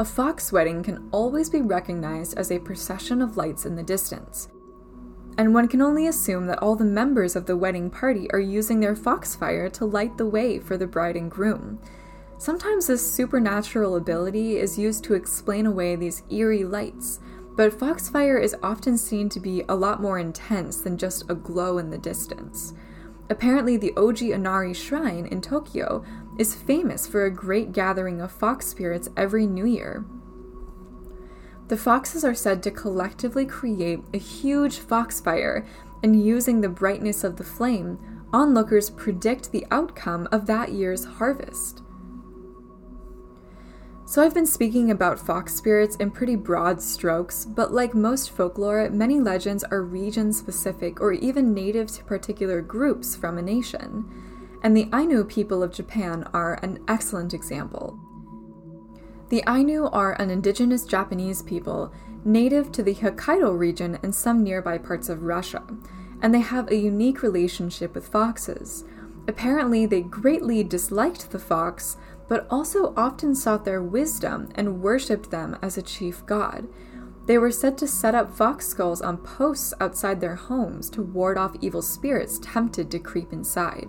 A 0.00 0.04
fox 0.06 0.50
wedding 0.50 0.82
can 0.82 1.10
always 1.12 1.50
be 1.50 1.60
recognized 1.60 2.38
as 2.38 2.50
a 2.50 2.58
procession 2.58 3.20
of 3.20 3.36
lights 3.36 3.66
in 3.66 3.76
the 3.76 3.82
distance, 3.82 4.48
and 5.36 5.52
one 5.52 5.68
can 5.68 5.82
only 5.82 6.06
assume 6.06 6.46
that 6.46 6.58
all 6.60 6.74
the 6.74 6.86
members 6.86 7.36
of 7.36 7.44
the 7.44 7.54
wedding 7.54 7.90
party 7.90 8.26
are 8.30 8.40
using 8.40 8.80
their 8.80 8.96
foxfire 8.96 9.68
to 9.68 9.84
light 9.84 10.16
the 10.16 10.24
way 10.24 10.58
for 10.58 10.78
the 10.78 10.86
bride 10.86 11.16
and 11.16 11.30
groom. 11.30 11.78
Sometimes 12.38 12.86
this 12.86 13.12
supernatural 13.12 13.94
ability 13.96 14.56
is 14.56 14.78
used 14.78 15.04
to 15.04 15.12
explain 15.12 15.66
away 15.66 15.96
these 15.96 16.22
eerie 16.30 16.64
lights, 16.64 17.20
but 17.54 17.78
foxfire 17.78 18.38
is 18.38 18.56
often 18.62 18.96
seen 18.96 19.28
to 19.28 19.38
be 19.38 19.64
a 19.68 19.76
lot 19.76 20.00
more 20.00 20.18
intense 20.18 20.80
than 20.80 20.96
just 20.96 21.28
a 21.28 21.34
glow 21.34 21.76
in 21.76 21.90
the 21.90 21.98
distance. 21.98 22.72
Apparently, 23.28 23.76
the 23.76 23.92
Oji 23.98 24.34
Inari 24.34 24.72
Shrine 24.72 25.26
in 25.26 25.42
Tokyo 25.42 26.02
is 26.38 26.54
famous 26.54 27.06
for 27.06 27.24
a 27.24 27.30
great 27.30 27.72
gathering 27.72 28.20
of 28.20 28.32
fox 28.32 28.66
spirits 28.66 29.08
every 29.16 29.46
new 29.46 29.66
year. 29.66 30.04
The 31.68 31.76
foxes 31.76 32.24
are 32.24 32.34
said 32.34 32.62
to 32.64 32.70
collectively 32.70 33.46
create 33.46 34.00
a 34.12 34.18
huge 34.18 34.78
foxfire, 34.78 35.64
and 36.02 36.20
using 36.20 36.60
the 36.60 36.68
brightness 36.68 37.22
of 37.22 37.36
the 37.36 37.44
flame, 37.44 37.98
onlookers 38.32 38.90
predict 38.90 39.52
the 39.52 39.66
outcome 39.70 40.26
of 40.32 40.46
that 40.46 40.72
year's 40.72 41.04
harvest. 41.04 41.82
So, 44.04 44.24
I've 44.24 44.34
been 44.34 44.46
speaking 44.46 44.90
about 44.90 45.20
fox 45.20 45.54
spirits 45.54 45.94
in 45.96 46.10
pretty 46.10 46.34
broad 46.34 46.82
strokes, 46.82 47.44
but 47.44 47.72
like 47.72 47.94
most 47.94 48.30
folklore, 48.30 48.90
many 48.90 49.20
legends 49.20 49.62
are 49.62 49.82
region 49.82 50.32
specific 50.32 51.00
or 51.00 51.12
even 51.12 51.54
native 51.54 51.92
to 51.92 52.02
particular 52.02 52.60
groups 52.60 53.14
from 53.14 53.38
a 53.38 53.42
nation. 53.42 54.10
And 54.62 54.76
the 54.76 54.88
Ainu 54.92 55.24
people 55.24 55.62
of 55.62 55.72
Japan 55.72 56.24
are 56.34 56.54
an 56.62 56.84
excellent 56.86 57.32
example. 57.32 57.98
The 59.30 59.42
Ainu 59.48 59.86
are 59.86 60.12
an 60.20 60.28
indigenous 60.28 60.84
Japanese 60.84 61.40
people 61.42 61.92
native 62.24 62.70
to 62.72 62.82
the 62.82 62.94
Hokkaido 62.94 63.56
region 63.56 63.98
and 64.02 64.14
some 64.14 64.42
nearby 64.42 64.76
parts 64.76 65.08
of 65.08 65.22
Russia, 65.22 65.62
and 66.20 66.34
they 66.34 66.40
have 66.40 66.70
a 66.70 66.76
unique 66.76 67.22
relationship 67.22 67.94
with 67.94 68.08
foxes. 68.08 68.84
Apparently, 69.28 69.86
they 69.86 70.02
greatly 70.02 70.62
disliked 70.64 71.30
the 71.30 71.38
fox, 71.38 71.96
but 72.28 72.46
also 72.50 72.92
often 72.96 73.34
sought 73.34 73.64
their 73.64 73.82
wisdom 73.82 74.50
and 74.54 74.82
worshipped 74.82 75.30
them 75.30 75.56
as 75.62 75.78
a 75.78 75.82
chief 75.82 76.26
god. 76.26 76.66
They 77.26 77.38
were 77.38 77.52
said 77.52 77.78
to 77.78 77.86
set 77.86 78.14
up 78.14 78.34
fox 78.36 78.66
skulls 78.66 79.00
on 79.00 79.18
posts 79.18 79.72
outside 79.80 80.20
their 80.20 80.34
homes 80.34 80.90
to 80.90 81.02
ward 81.02 81.38
off 81.38 81.56
evil 81.60 81.82
spirits 81.82 82.40
tempted 82.42 82.90
to 82.90 82.98
creep 82.98 83.32
inside. 83.32 83.88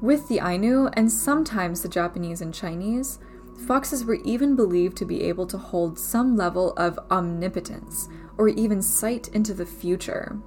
With 0.00 0.28
the 0.28 0.40
Ainu, 0.40 0.88
and 0.92 1.10
sometimes 1.10 1.82
the 1.82 1.88
Japanese 1.88 2.40
and 2.40 2.54
Chinese, 2.54 3.18
foxes 3.66 4.04
were 4.04 4.18
even 4.24 4.54
believed 4.54 4.96
to 4.98 5.04
be 5.04 5.22
able 5.24 5.46
to 5.48 5.58
hold 5.58 5.98
some 5.98 6.36
level 6.36 6.72
of 6.74 6.98
omnipotence, 7.10 8.08
or 8.36 8.48
even 8.48 8.80
sight 8.80 9.26
into 9.28 9.52
the 9.52 9.66
future. 9.66 10.38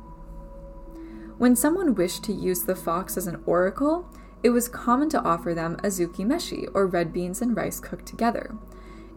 When 1.38 1.56
someone 1.56 1.96
wished 1.96 2.24
to 2.26 2.34
use 2.34 2.64
the 2.64 2.76
fox 2.76 3.18
as 3.18 3.28
an 3.28 3.44
oracle, 3.46 4.08
it 4.42 4.52
was 4.52 4.70
common 4.70 5.10
to 5.10 5.22
offer 5.22 5.54
them 5.54 5.76
azuki 5.84 6.26
meshi, 6.26 6.70
or 6.74 6.88
red 6.88 7.12
beans 7.12 7.42
and 7.42 7.56
rice 7.56 7.80
cooked 7.80 8.06
together. 8.06 8.56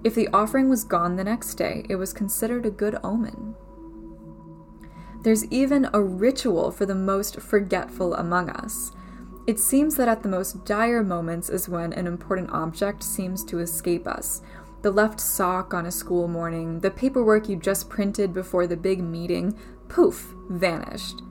If 0.03 0.15
the 0.15 0.29
offering 0.33 0.69
was 0.69 0.85
gone 0.85 1.17
the 1.17 1.25
next 1.25 1.55
day, 1.55 1.87
it 1.89 1.97
was 1.97 2.13
considered 2.13 2.67
a 2.67 2.71
good 2.71 2.99
omen. 3.05 3.55
There's 5.23 5.47
even 5.47 5.89
a 5.95 6.03
ritual 6.03 6.71
for 6.71 6.85
the 6.85 6.95
most 6.95 7.41
forgetful 7.41 8.15
among 8.15 8.51
us. 8.51 8.93
It 9.47 9.59
seems 9.59 9.97
that 9.97 10.09
at 10.09 10.23
the 10.23 10.29
most 10.29 10.65
dire 10.65 11.03
moments 11.03 11.51
is 11.51 11.69
when 11.69 11.93
an 11.93 12.07
important 12.07 12.51
object 12.51 13.03
seems 13.03 13.45
to 13.45 13.59
escape 13.59 14.07
us. 14.07 14.41
The 14.81 14.91
left 14.91 15.21
sock 15.21 15.75
on 15.75 15.87
a 15.87 15.91
school 15.91 16.29
morning, 16.29 16.81
the 16.81 16.91
paperwork 16.91 17.49
you 17.49 17.57
just 17.57 17.91
printed 17.91 18.33
before 18.33 18.67
the 18.67 18.77
big 18.77 19.03
meeting, 19.03 19.59
poof, 19.89 20.35
vanished. 20.49 21.23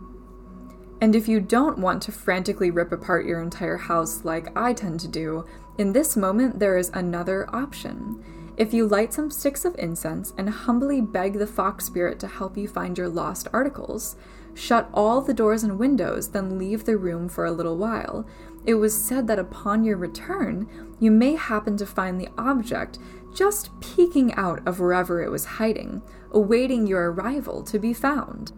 And 1.01 1.15
if 1.15 1.27
you 1.27 1.39
don't 1.39 1.79
want 1.79 2.01
to 2.03 2.11
frantically 2.11 2.71
rip 2.71 2.91
apart 2.91 3.25
your 3.25 3.41
entire 3.41 3.77
house 3.77 4.23
like 4.23 4.55
I 4.55 4.73
tend 4.73 4.99
to 5.01 5.07
do, 5.07 5.45
in 5.77 5.93
this 5.93 6.15
moment 6.15 6.59
there 6.59 6.77
is 6.77 6.91
another 6.93 7.47
option. 7.53 8.23
If 8.55 8.73
you 8.73 8.87
light 8.87 9.11
some 9.11 9.31
sticks 9.31 9.65
of 9.65 9.75
incense 9.79 10.33
and 10.37 10.49
humbly 10.49 11.01
beg 11.01 11.33
the 11.33 11.47
fox 11.47 11.85
spirit 11.85 12.19
to 12.19 12.27
help 12.27 12.55
you 12.55 12.67
find 12.67 12.95
your 12.95 13.09
lost 13.09 13.47
articles, 13.51 14.15
shut 14.53 14.89
all 14.93 15.21
the 15.21 15.33
doors 15.33 15.63
and 15.63 15.79
windows, 15.79 16.29
then 16.29 16.57
leave 16.57 16.85
the 16.85 16.97
room 16.97 17.27
for 17.27 17.45
a 17.45 17.51
little 17.51 17.77
while. 17.77 18.25
It 18.65 18.75
was 18.75 18.93
said 18.93 19.27
that 19.27 19.39
upon 19.39 19.83
your 19.83 19.97
return, 19.97 20.69
you 20.99 21.11
may 21.11 21.35
happen 21.35 21.75
to 21.77 21.85
find 21.85 22.19
the 22.19 22.29
object 22.37 22.99
just 23.33 23.77
peeking 23.81 24.33
out 24.35 24.65
of 24.67 24.79
wherever 24.79 25.21
it 25.21 25.31
was 25.31 25.45
hiding, 25.45 26.01
awaiting 26.31 26.87
your 26.87 27.11
arrival 27.11 27.63
to 27.63 27.79
be 27.79 27.93
found. 27.93 28.53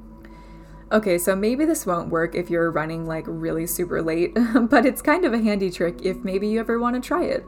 Okay, 0.91 1.17
so 1.17 1.35
maybe 1.35 1.65
this 1.65 1.85
won't 1.85 2.09
work 2.09 2.35
if 2.35 2.49
you're 2.49 2.69
running 2.69 3.07
like 3.07 3.25
really 3.27 3.65
super 3.65 4.01
late, 4.01 4.37
but 4.69 4.85
it's 4.85 5.01
kind 5.01 5.25
of 5.25 5.33
a 5.33 5.41
handy 5.41 5.71
trick 5.71 6.01
if 6.03 6.17
maybe 6.23 6.47
you 6.47 6.59
ever 6.59 6.79
want 6.79 6.95
to 6.95 7.05
try 7.05 7.23
it. 7.23 7.45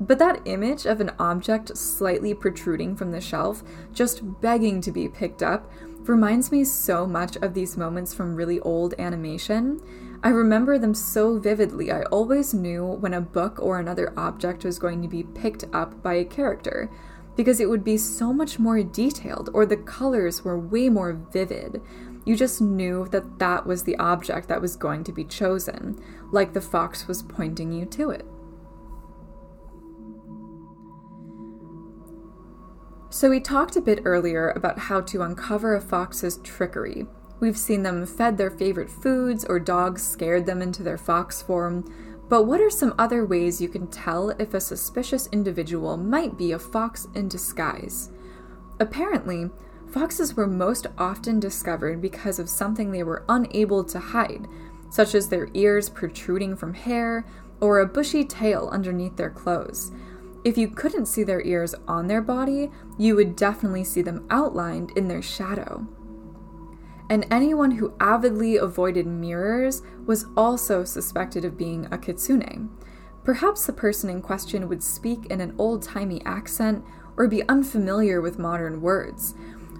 But 0.00 0.18
that 0.20 0.42
image 0.44 0.86
of 0.86 1.00
an 1.00 1.12
object 1.18 1.76
slightly 1.76 2.32
protruding 2.32 2.94
from 2.94 3.10
the 3.10 3.20
shelf, 3.20 3.62
just 3.92 4.40
begging 4.40 4.80
to 4.82 4.92
be 4.92 5.08
picked 5.08 5.42
up, 5.42 5.70
reminds 6.02 6.52
me 6.52 6.64
so 6.64 7.06
much 7.06 7.36
of 7.36 7.52
these 7.52 7.76
moments 7.76 8.14
from 8.14 8.34
really 8.34 8.60
old 8.60 8.94
animation. 8.98 9.80
I 10.22 10.30
remember 10.30 10.78
them 10.78 10.94
so 10.94 11.38
vividly, 11.38 11.92
I 11.92 12.02
always 12.04 12.54
knew 12.54 12.84
when 12.84 13.14
a 13.14 13.20
book 13.20 13.58
or 13.60 13.78
another 13.78 14.12
object 14.16 14.64
was 14.64 14.78
going 14.78 15.02
to 15.02 15.08
be 15.08 15.22
picked 15.22 15.64
up 15.72 16.02
by 16.02 16.14
a 16.14 16.24
character, 16.24 16.90
because 17.36 17.60
it 17.60 17.68
would 17.68 17.84
be 17.84 17.96
so 17.96 18.32
much 18.32 18.58
more 18.58 18.82
detailed 18.82 19.50
or 19.52 19.64
the 19.64 19.76
colors 19.76 20.44
were 20.44 20.58
way 20.58 20.88
more 20.88 21.12
vivid. 21.12 21.80
You 22.24 22.36
just 22.36 22.60
knew 22.60 23.06
that 23.10 23.38
that 23.38 23.64
was 23.64 23.84
the 23.84 23.96
object 23.96 24.48
that 24.48 24.60
was 24.60 24.76
going 24.76 25.04
to 25.04 25.12
be 25.12 25.24
chosen, 25.24 26.02
like 26.32 26.52
the 26.52 26.60
fox 26.60 27.06
was 27.06 27.22
pointing 27.22 27.72
you 27.72 27.84
to 27.86 28.10
it. 28.10 28.26
So, 33.10 33.30
we 33.30 33.40
talked 33.40 33.76
a 33.76 33.80
bit 33.80 34.02
earlier 34.04 34.50
about 34.50 34.78
how 34.78 35.00
to 35.00 35.22
uncover 35.22 35.74
a 35.74 35.80
fox's 35.80 36.38
trickery. 36.38 37.06
We've 37.40 37.56
seen 37.56 37.82
them 37.82 38.04
fed 38.04 38.36
their 38.36 38.50
favorite 38.50 38.90
foods 38.90 39.44
or 39.44 39.58
dogs 39.58 40.02
scared 40.02 40.44
them 40.44 40.60
into 40.60 40.82
their 40.82 40.98
fox 40.98 41.40
form. 41.40 41.90
But 42.28 42.42
what 42.44 42.60
are 42.60 42.70
some 42.70 42.94
other 42.98 43.24
ways 43.24 43.60
you 43.60 43.68
can 43.68 43.86
tell 43.86 44.30
if 44.30 44.52
a 44.52 44.60
suspicious 44.60 45.28
individual 45.32 45.96
might 45.96 46.36
be 46.36 46.52
a 46.52 46.58
fox 46.58 47.06
in 47.14 47.28
disguise? 47.28 48.10
Apparently, 48.78 49.48
Foxes 49.90 50.36
were 50.36 50.46
most 50.46 50.86
often 50.98 51.40
discovered 51.40 52.02
because 52.02 52.38
of 52.38 52.48
something 52.48 52.90
they 52.90 53.02
were 53.02 53.24
unable 53.28 53.82
to 53.84 53.98
hide, 53.98 54.46
such 54.90 55.14
as 55.14 55.28
their 55.28 55.48
ears 55.54 55.88
protruding 55.88 56.56
from 56.56 56.74
hair 56.74 57.24
or 57.60 57.80
a 57.80 57.86
bushy 57.86 58.24
tail 58.24 58.68
underneath 58.70 59.16
their 59.16 59.30
clothes. 59.30 59.90
If 60.44 60.56
you 60.56 60.68
couldn't 60.68 61.06
see 61.06 61.24
their 61.24 61.44
ears 61.44 61.74
on 61.86 62.06
their 62.06 62.22
body, 62.22 62.70
you 62.96 63.16
would 63.16 63.36
definitely 63.36 63.84
see 63.84 64.02
them 64.02 64.26
outlined 64.30 64.92
in 64.96 65.08
their 65.08 65.22
shadow. 65.22 65.86
And 67.10 67.26
anyone 67.30 67.72
who 67.72 67.94
avidly 68.00 68.56
avoided 68.56 69.06
mirrors 69.06 69.82
was 70.06 70.26
also 70.36 70.84
suspected 70.84 71.44
of 71.44 71.56
being 71.56 71.88
a 71.90 71.98
kitsune. 71.98 72.70
Perhaps 73.24 73.66
the 73.66 73.72
person 73.72 74.10
in 74.10 74.22
question 74.22 74.68
would 74.68 74.82
speak 74.82 75.26
in 75.26 75.40
an 75.40 75.54
old 75.58 75.82
timey 75.82 76.22
accent 76.24 76.84
or 77.16 77.28
be 77.28 77.46
unfamiliar 77.48 78.20
with 78.20 78.38
modern 78.38 78.80
words, 78.80 79.34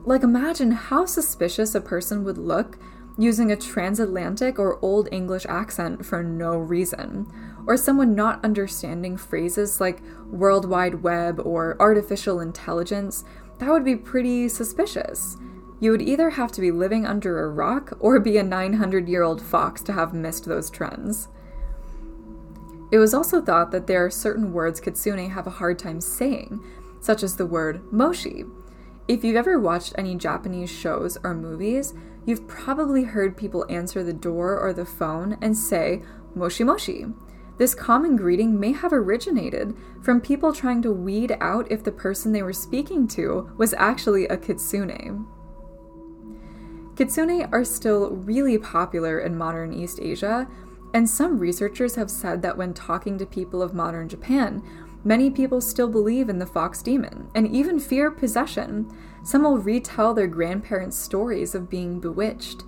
like, 0.04 0.22
imagine 0.22 0.70
how 0.70 1.04
suspicious 1.04 1.74
a 1.74 1.82
person 1.82 2.24
would 2.24 2.38
look 2.38 2.78
using 3.18 3.52
a 3.52 3.56
transatlantic 3.56 4.58
or 4.58 4.78
Old 4.80 5.08
English 5.12 5.44
accent 5.46 6.06
for 6.06 6.22
no 6.22 6.56
reason, 6.56 7.30
or 7.68 7.76
someone 7.76 8.14
not 8.14 8.42
understanding 8.42 9.18
phrases 9.18 9.78
like 9.78 10.00
World 10.30 10.64
Wide 10.64 11.02
Web 11.02 11.38
or 11.44 11.76
artificial 11.78 12.40
intelligence. 12.40 13.24
That 13.58 13.70
would 13.70 13.84
be 13.84 13.94
pretty 13.94 14.48
suspicious. 14.48 15.36
You 15.78 15.90
would 15.90 16.00
either 16.00 16.30
have 16.30 16.50
to 16.52 16.62
be 16.62 16.70
living 16.70 17.04
under 17.04 17.44
a 17.44 17.50
rock 17.50 17.92
or 18.00 18.18
be 18.18 18.38
a 18.38 18.42
900 18.42 19.06
year 19.06 19.22
old 19.22 19.42
fox 19.42 19.82
to 19.82 19.92
have 19.92 20.14
missed 20.14 20.46
those 20.46 20.70
trends. 20.70 21.28
It 22.90 22.96
was 22.96 23.12
also 23.12 23.42
thought 23.42 23.70
that 23.72 23.86
there 23.86 24.02
are 24.02 24.10
certain 24.10 24.54
words 24.54 24.80
kitsune 24.80 25.28
have 25.30 25.46
a 25.46 25.50
hard 25.50 25.78
time 25.78 26.00
saying, 26.00 26.64
such 27.00 27.22
as 27.22 27.36
the 27.36 27.44
word 27.44 27.82
moshi, 27.92 28.44
if 29.08 29.24
you've 29.24 29.36
ever 29.36 29.58
watched 29.58 29.94
any 29.96 30.16
Japanese 30.16 30.70
shows 30.70 31.16
or 31.22 31.34
movies, 31.34 31.94
you've 32.26 32.46
probably 32.46 33.04
heard 33.04 33.36
people 33.36 33.64
answer 33.70 34.02
the 34.02 34.12
door 34.12 34.58
or 34.58 34.74
the 34.74 34.84
phone 34.84 35.38
and 35.40 35.56
say, 35.56 36.02
Moshi 36.34 36.62
Moshi. 36.62 37.06
This 37.58 37.74
common 37.74 38.16
greeting 38.16 38.58
may 38.58 38.72
have 38.72 38.92
originated 38.92 39.76
from 40.00 40.20
people 40.20 40.52
trying 40.52 40.80
to 40.82 40.92
weed 40.92 41.36
out 41.40 41.70
if 41.70 41.82
the 41.82 41.92
person 41.92 42.32
they 42.32 42.42
were 42.42 42.52
speaking 42.52 43.08
to 43.08 43.50
was 43.56 43.74
actually 43.74 44.26
a 44.28 44.36
kitsune. 44.36 45.26
Kitsune 46.96 47.48
are 47.52 47.64
still 47.64 48.10
really 48.10 48.58
popular 48.58 49.20
in 49.20 49.36
modern 49.36 49.72
East 49.72 49.98
Asia, 50.00 50.48
and 50.94 51.08
some 51.08 51.38
researchers 51.38 51.96
have 51.96 52.10
said 52.10 52.42
that 52.42 52.56
when 52.56 52.72
talking 52.72 53.18
to 53.18 53.26
people 53.26 53.60
of 53.60 53.74
modern 53.74 54.08
Japan, 54.08 54.62
Many 55.04 55.30
people 55.30 55.60
still 55.60 55.88
believe 55.88 56.28
in 56.28 56.38
the 56.38 56.46
fox 56.46 56.82
demon 56.82 57.28
and 57.34 57.46
even 57.46 57.78
fear 57.78 58.10
possession. 58.10 58.90
Some 59.22 59.42
will 59.42 59.58
retell 59.58 60.12
their 60.12 60.26
grandparents' 60.26 60.98
stories 60.98 61.54
of 61.54 61.70
being 61.70 62.00
bewitched. 62.00 62.64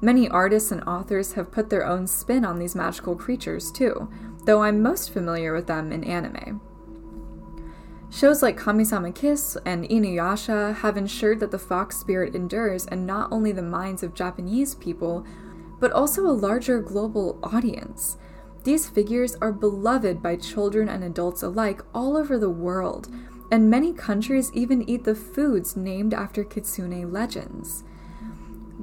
Many 0.00 0.28
artists 0.28 0.72
and 0.72 0.82
authors 0.84 1.34
have 1.34 1.52
put 1.52 1.70
their 1.70 1.86
own 1.86 2.06
spin 2.06 2.44
on 2.44 2.58
these 2.58 2.74
magical 2.74 3.14
creatures 3.14 3.70
too, 3.70 4.08
though 4.44 4.62
I'm 4.62 4.82
most 4.82 5.10
familiar 5.10 5.52
with 5.54 5.66
them 5.66 5.92
in 5.92 6.04
anime. 6.04 6.60
Shows 8.10 8.42
like 8.42 8.56
Kamisama 8.56 9.12
Kiss 9.12 9.56
and 9.66 9.88
Inuyasha 9.88 10.76
have 10.76 10.96
ensured 10.96 11.40
that 11.40 11.50
the 11.50 11.58
fox 11.58 11.96
spirit 11.96 12.36
endures 12.36 12.86
in 12.86 13.06
not 13.06 13.32
only 13.32 13.50
the 13.50 13.62
minds 13.62 14.04
of 14.04 14.14
Japanese 14.14 14.76
people, 14.76 15.26
but 15.80 15.90
also 15.90 16.26
a 16.26 16.28
larger 16.28 16.80
global 16.80 17.40
audience. 17.42 18.16
These 18.62 18.88
figures 18.88 19.34
are 19.42 19.52
beloved 19.52 20.22
by 20.22 20.36
children 20.36 20.88
and 20.88 21.02
adults 21.02 21.42
alike 21.42 21.82
all 21.92 22.16
over 22.16 22.38
the 22.38 22.48
world, 22.48 23.08
and 23.50 23.68
many 23.68 23.92
countries 23.92 24.50
even 24.54 24.88
eat 24.88 25.04
the 25.04 25.14
foods 25.14 25.76
named 25.76 26.14
after 26.14 26.44
kitsune 26.44 27.12
legends. 27.12 27.84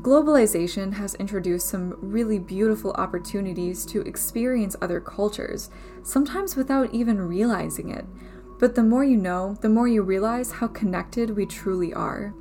Globalization 0.01 0.93
has 0.93 1.13
introduced 1.15 1.67
some 1.67 1.95
really 2.01 2.39
beautiful 2.39 2.91
opportunities 2.93 3.85
to 3.85 4.01
experience 4.01 4.75
other 4.81 4.99
cultures, 4.99 5.69
sometimes 6.01 6.55
without 6.55 6.91
even 6.91 7.21
realizing 7.21 7.89
it. 7.89 8.05
But 8.57 8.73
the 8.73 8.81
more 8.81 9.03
you 9.03 9.17
know, 9.17 9.57
the 9.61 9.69
more 9.69 9.87
you 9.87 10.01
realize 10.01 10.53
how 10.53 10.67
connected 10.67 11.35
we 11.35 11.45
truly 11.45 11.93
are. 11.93 12.33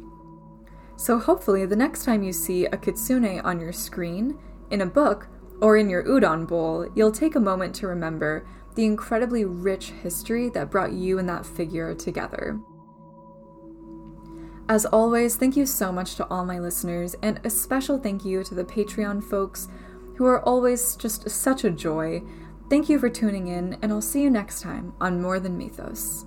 So 0.96 1.18
hopefully, 1.18 1.66
the 1.66 1.77
next 1.77 2.05
time 2.05 2.23
you 2.23 2.33
see 2.33 2.64
a 2.64 2.79
kitsune 2.79 3.40
on 3.44 3.61
your 3.61 3.73
screen, 3.73 4.38
in 4.70 4.81
a 4.81 4.87
book, 4.87 5.29
or 5.61 5.77
in 5.77 5.90
your 5.90 6.05
udon 6.05 6.49
bowl, 6.49 6.88
you'll 6.94 7.12
take 7.12 7.35
a 7.35 7.40
moment 7.40 7.75
to 7.77 7.87
remember 7.87 8.46
the 8.75 8.87
incredibly 8.87 9.44
rich 9.44 9.90
history 10.03 10.49
that 10.51 10.70
brought 10.70 10.92
you 10.92 11.18
and 11.18 11.29
that 11.29 11.44
figure 11.44 11.94
together. 11.94 12.59
As 14.70 14.87
always, 14.87 15.35
thank 15.35 15.56
you 15.56 15.66
so 15.66 15.90
much 15.90 16.14
to 16.14 16.30
all 16.30 16.44
my 16.44 16.61
listeners, 16.61 17.16
and 17.22 17.40
a 17.42 17.50
special 17.50 17.98
thank 17.98 18.24
you 18.24 18.44
to 18.44 18.54
the 18.54 18.62
Patreon 18.62 19.20
folks 19.20 19.66
who 20.14 20.24
are 20.26 20.40
always 20.42 20.94
just 20.94 21.28
such 21.28 21.64
a 21.64 21.72
joy. 21.72 22.22
Thank 22.68 22.88
you 22.88 23.00
for 23.00 23.11
tuning 23.11 23.48
in, 23.48 23.76
and 23.83 23.90
I'll 23.90 24.00
see 24.00 24.22
you 24.22 24.30
next 24.30 24.61
time 24.61 24.92
on 25.00 25.20
More 25.20 25.40
Than 25.40 25.59
Mythos. 25.59 26.24